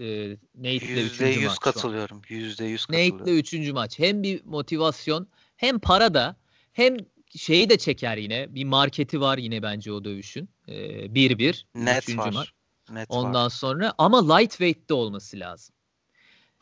[0.00, 1.58] e, Nate'le üçüncü maç.
[1.60, 2.22] katılıyorum.
[2.28, 3.20] Yüzde yüz katılıyorum.
[3.20, 3.98] Nate'le üçüncü maç.
[3.98, 6.36] Hem bir motivasyon hem para da
[6.72, 6.96] hem
[7.36, 8.54] şeyi de çeker yine.
[8.54, 10.48] Bir marketi var yine bence o dövüşün.
[10.68, 11.64] 1-1.
[11.74, 12.32] Ee, Net var.
[12.32, 12.52] Maç.
[12.90, 13.50] Net Ondan var.
[13.50, 15.74] sonra ama lightweight'te olması lazım.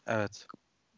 [0.07, 0.47] Evet.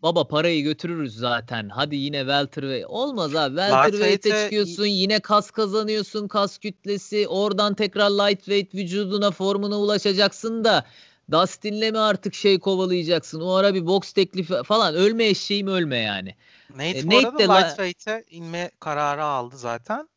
[0.03, 1.69] Baba parayı götürürüz zaten.
[1.69, 2.87] Hadi yine welterweight.
[2.89, 3.57] Olmaz abi.
[3.57, 4.87] Welterweight'e çıkıyorsun.
[4.87, 6.29] Yine kas kazanıyorsun.
[6.29, 7.29] Kas kütlesi.
[7.29, 10.85] Oradan tekrar lightweight vücuduna formuna ulaşacaksın da
[11.31, 13.41] Dustin'le mi artık şey kovalayacaksın?
[13.41, 14.95] O ara bir box teklifi falan.
[14.95, 16.35] Ölme eşeğim ölme yani.
[16.71, 20.09] Nate, e, Nate de lightweight'e inme kararı aldı zaten.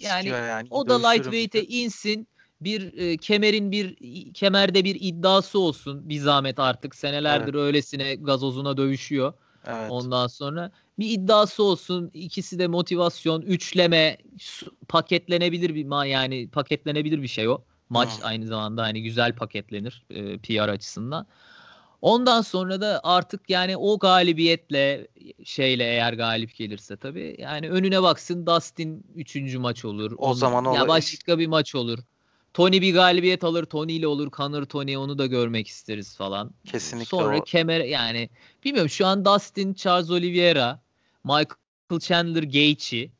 [0.00, 2.28] Yani, yani o da lightweight'e insin
[2.60, 3.96] bir e, kemerin bir
[4.34, 7.62] kemerde bir iddiası olsun bir zahmet artık senelerdir evet.
[7.62, 9.32] öylesine gazozuna dövüşüyor.
[9.66, 9.90] Evet.
[9.90, 12.10] Ondan sonra bir iddiası olsun.
[12.14, 14.16] ikisi de motivasyon, üçleme
[14.88, 17.62] paketlenebilir bir yani paketlenebilir bir şey o.
[17.88, 18.26] Maç hmm.
[18.26, 21.26] aynı zamanda hani güzel paketlenir e, PR açısından.
[22.02, 25.08] Ondan sonra da artık yani o galibiyetle
[25.44, 29.54] şeyle eğer galip gelirse tabii yani önüne baksın Dustin 3.
[29.54, 30.12] maç olur.
[30.12, 31.98] O Onun, zaman ya başka bir maç olur.
[32.56, 33.64] Tony bir galibiyet alır.
[33.64, 34.30] Tony ile olur.
[34.30, 36.50] Conor Tony onu da görmek isteriz falan.
[36.64, 37.44] Kesinlikle Sonra o.
[37.44, 38.30] kemer yani
[38.64, 40.80] bilmiyorum şu an Dustin, Charles Oliveira,
[41.24, 43.10] Michael Chandler, Gaethje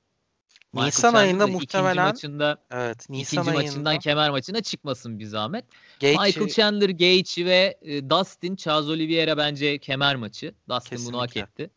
[0.73, 5.27] Michael Nisan Chandler ayında muhtemelen maçında evet, Nisan ikinci ayında, maçından kemer maçına çıkmasın bir
[5.27, 5.65] zahmet.
[6.01, 10.55] Gaethje, Michael Chandler, Gaethje ve e, Dustin, Charles Oliveira bence kemer maçı.
[10.69, 11.13] Dustin kesinlikle.
[11.13, 11.71] bunu hak etti.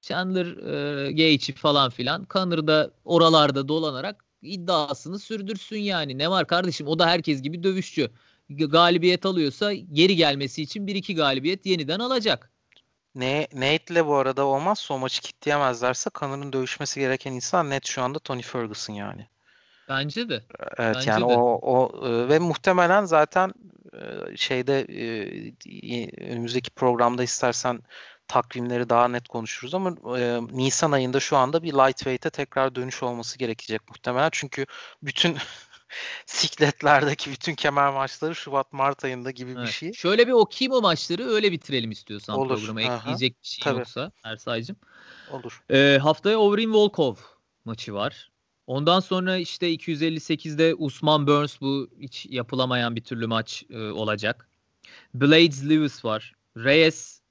[0.00, 0.46] Chandler,
[1.06, 2.26] e, Gaethje falan filan.
[2.30, 6.18] Conor da oralarda dolanarak iddiasını sürdürsün yani.
[6.18, 8.10] Ne var kardeşim o da herkes gibi dövüşçü.
[8.50, 12.50] Galibiyet alıyorsa geri gelmesi için bir iki galibiyet yeniden alacak.
[13.14, 18.18] Ne Nate'le bu arada olmaz o maçı kitleyemezlerse Connor'ın dövüşmesi gereken insan net şu anda
[18.18, 19.26] Tony Ferguson yani.
[19.88, 20.42] Bence de.
[20.78, 21.24] Evet Bence yani de.
[21.24, 23.52] o o e, ve muhtemelen zaten
[23.92, 27.80] e, şeyde e, önümüzdeki programda istersen
[28.32, 33.38] takvimleri daha net konuşuruz ama e, Nisan ayında şu anda bir lightweight'e tekrar dönüş olması
[33.38, 34.28] gerekecek muhtemelen.
[34.32, 34.66] Çünkü
[35.02, 35.36] bütün
[36.26, 39.66] sikletlerdeki bütün kemer maçları Şubat Mart ayında gibi evet.
[39.66, 39.92] bir şey.
[39.92, 42.58] Şöyle bir okuyayım o maçları öyle bitirelim istiyorsan Olur.
[42.58, 42.82] programa.
[42.82, 43.78] Ekleyecek bir şey Tabii.
[43.78, 44.76] yoksa Ersay'cım.
[45.30, 45.62] Olur.
[45.70, 47.14] Ee, haftaya Overeem Volkov
[47.64, 48.30] maçı var.
[48.66, 54.48] Ondan sonra işte 258'de Usman Burns bu hiç yapılamayan bir türlü maç e, olacak.
[55.14, 56.32] Blades Lewis var.
[56.56, 57.21] Reyes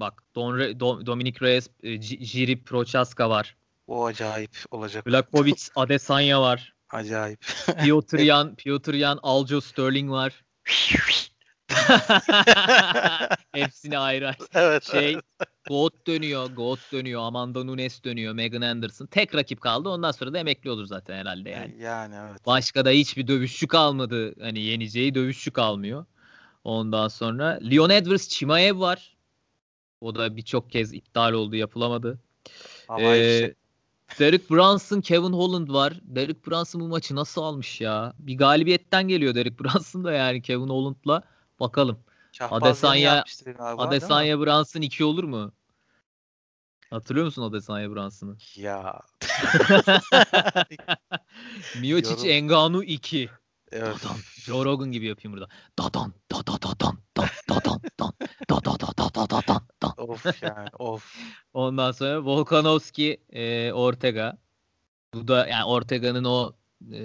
[0.00, 3.56] Bak Don Re, Don, Dominic Reyes, e, Jiri Prochaska var.
[3.86, 5.06] O acayip olacak.
[5.06, 6.74] Blakovic, Adesanya var.
[6.90, 7.40] Acayip.
[7.84, 10.44] Piotr Yan, Piotr Yan, Aljo Sterling var.
[13.52, 14.36] Hepsini ayrı ayrı.
[14.54, 14.84] Evet.
[14.84, 15.24] Şey, evet.
[15.68, 19.06] Goat dönüyor, Goat dönüyor, Amanda Nunes dönüyor, Megan Anderson.
[19.06, 19.88] Tek rakip kaldı.
[19.88, 21.74] Ondan sonra da emekli olur zaten herhalde yani.
[21.78, 22.46] Yani evet.
[22.46, 24.34] Başka da hiçbir dövüşçü kalmadı.
[24.40, 26.04] Hani yeneceği dövüşçü kalmıyor.
[26.64, 29.17] Ondan sonra Leon Edwards Chimaev var.
[30.00, 32.18] O da birçok kez iptal oldu, yapılamadı.
[33.00, 33.54] Ee,
[34.18, 36.00] Derek Brunson, Kevin Holland var.
[36.02, 38.12] Derek Brunson bu maçı nasıl almış ya?
[38.18, 41.22] Bir galibiyetten geliyor Derek Brunson da yani Kevin Holland'la.
[41.60, 41.98] Bakalım.
[42.40, 43.24] Adesanya
[43.58, 45.52] Adesanya Brunson 2 olur mu?
[46.90, 48.36] Hatırlıyor musun Adesanya Brunson'ı?
[48.56, 49.00] Ya.
[51.80, 53.30] Miocic Engano 2.
[53.72, 53.96] Evet.
[54.04, 54.16] Dadan.
[54.44, 55.48] Joe Rogan gibi yapayım burada.
[55.78, 58.12] Dadan da da da dan da da dan dan
[58.50, 59.92] da da da da da da dan dan.
[59.96, 61.16] Of yani of.
[61.54, 64.38] Ondan sonra Volkanovski e, Ortega.
[65.14, 66.52] Bu da yani Ortega'nın o
[66.92, 66.98] e,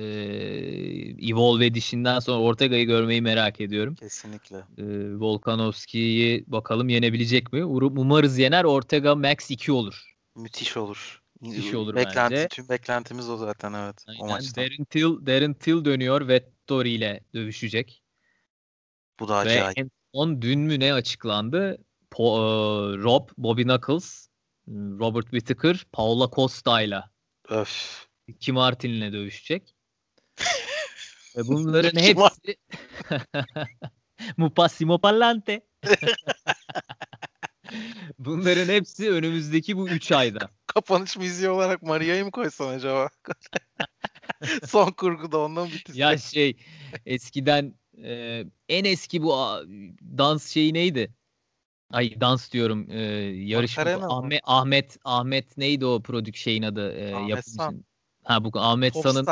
[1.29, 3.95] Evolve edişinden sonra Ortega'yı görmeyi merak ediyorum.
[3.95, 4.57] Kesinlikle.
[4.57, 4.83] E,
[5.19, 7.65] Volkanovski'yi bakalım yenebilecek mi?
[7.65, 8.63] Umarız yener.
[8.63, 10.15] Ortega Max 2 olur.
[10.35, 11.23] Müthiş olur.
[11.41, 12.47] Müthiş olur Beklenti, bence.
[12.47, 14.05] Tüm beklentimiz o zaten evet.
[14.07, 14.21] Aynen.
[14.21, 14.63] O maçtan.
[14.63, 18.03] Darren Till, Darren Till dönüyor ve Tori ile dövüşecek.
[19.19, 19.77] Bu da acayip.
[19.77, 21.77] Ve en son dün mü ne açıklandı?
[22.11, 22.41] Po, e,
[22.97, 24.27] Rob, Bobby Knuckles,
[24.69, 27.03] Robert Whittaker, Paula Costa ile
[27.49, 28.07] Öf.
[28.39, 29.75] Kim Martin'le dövüşecek.
[31.37, 32.57] Ve bunların hepsi
[34.37, 35.61] Mupassimo Pallante.
[38.19, 40.49] bunların hepsi önümüzdeki bu 3 ayda.
[40.67, 43.09] Kapanış müziği olarak Maria'yı mı koysan acaba?
[44.67, 45.99] Son kurguda ondan bitirsin.
[45.99, 46.57] Ya şey
[47.05, 47.73] eskiden
[48.03, 49.63] e, en eski bu a,
[50.17, 51.13] dans şeyi neydi?
[51.89, 52.87] Ay dans diyorum.
[52.91, 53.01] E,
[53.45, 56.93] yarışma Ahmet Ahmet Ahmet neydi o prodük şeyin adı?
[56.93, 57.83] E, Ahmet San.
[58.23, 59.25] Ha bu Ahmet San'ın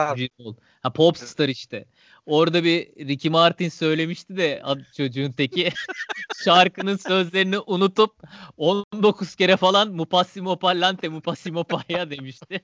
[0.81, 1.85] ha Popstar işte.
[2.25, 4.63] Orada bir Ricky Martin söylemişti de
[4.97, 5.69] çocuğun teki
[6.43, 8.11] şarkının sözlerini unutup
[8.57, 12.61] 19 kere falan Mupassimo Pallante Mupassimo Paya demişti.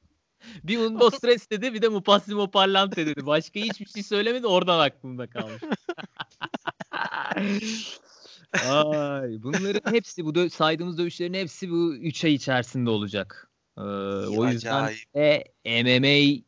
[0.63, 3.25] Bir Undo Stress dedi bir de Mupassimo Parlante dedi.
[3.25, 5.61] Başka hiçbir şey söylemedi oradan aklımda kalmış.
[8.65, 13.51] Ay, bunların hepsi bu dö- saydığımız dövüşlerin hepsi bu 3 ay içerisinde olacak.
[13.77, 16.43] Ee, o yüzden de MMA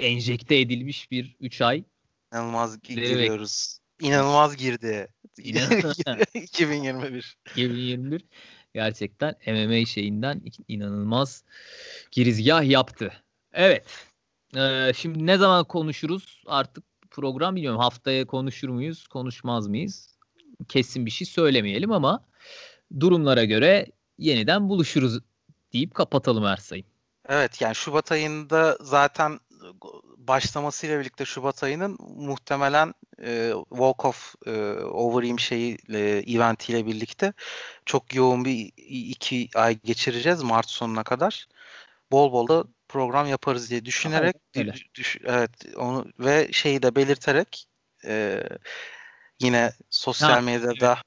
[0.00, 1.84] enjekte edilmiş bir 3 ay.
[2.32, 3.78] İnanılmaz giriyoruz.
[4.00, 5.08] İnanılmaz girdi.
[5.38, 7.36] İnan- 2021.
[7.50, 8.24] 2021
[8.76, 11.44] gerçekten MMA şeyinden inanılmaz
[12.10, 13.12] girizgah yaptı.
[13.52, 13.86] Evet.
[14.56, 17.80] Ee, şimdi ne zaman konuşuruz artık program bilmiyorum.
[17.80, 20.16] Haftaya konuşur muyuz, konuşmaz mıyız?
[20.68, 22.24] Kesin bir şey söylemeyelim ama
[23.00, 23.86] durumlara göre
[24.18, 25.18] yeniden buluşuruz
[25.72, 26.86] deyip kapatalım Ersay'ım.
[27.28, 29.40] Evet yani Şubat ayında zaten
[30.28, 34.50] başlamasıyla birlikte Şubat ayının muhtemelen e, Walk of e,
[34.82, 37.32] Overeem şeyi e, eventiyle birlikte
[37.86, 41.46] çok yoğun bir iki ay geçireceğiz Mart sonuna kadar.
[42.10, 47.66] Bol bol da program yaparız diye düşünerek dü- düş- evet onu ve şeyi de belirterek
[48.04, 48.42] e,
[49.40, 50.98] yine sosyal medyada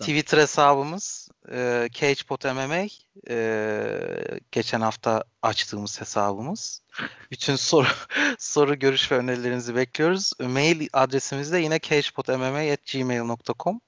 [0.00, 2.86] Twitter hesabımız e, CagePot MMA
[3.30, 6.82] e, geçen hafta açtığımız hesabımız.
[7.30, 7.86] Bütün soru
[8.38, 10.32] soru görüş ve önerilerinizi bekliyoruz.
[10.40, 13.80] Mail adresimiz de yine cagepotmma@gmail.com.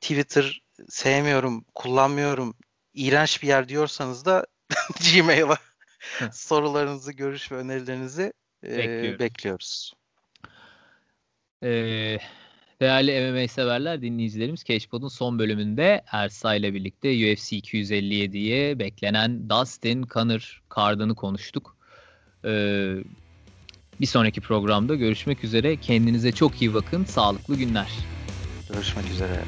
[0.00, 2.54] Twitter sevmiyorum, kullanmıyorum,
[2.94, 4.46] iğrenç bir yer diyorsanız da
[5.14, 5.56] Gmail'a
[6.32, 8.32] sorularınızı, görüş ve önerilerinizi
[8.64, 9.20] e, Bekliyoruz.
[9.20, 9.92] bekliyoruz.
[11.62, 12.18] Ee,
[12.80, 20.60] değerli MMA severler, dinleyicilerimiz Cashpod'un son bölümünde Ersay ile birlikte UFC 257'ye beklenen Dustin Conner
[20.76, 21.76] card'ını konuştuk.
[22.44, 22.94] Ee,
[24.00, 25.76] bir sonraki programda görüşmek üzere.
[25.76, 27.04] Kendinize çok iyi bakın.
[27.04, 27.88] Sağlıklı günler.
[28.72, 29.40] Görüşmek üzere.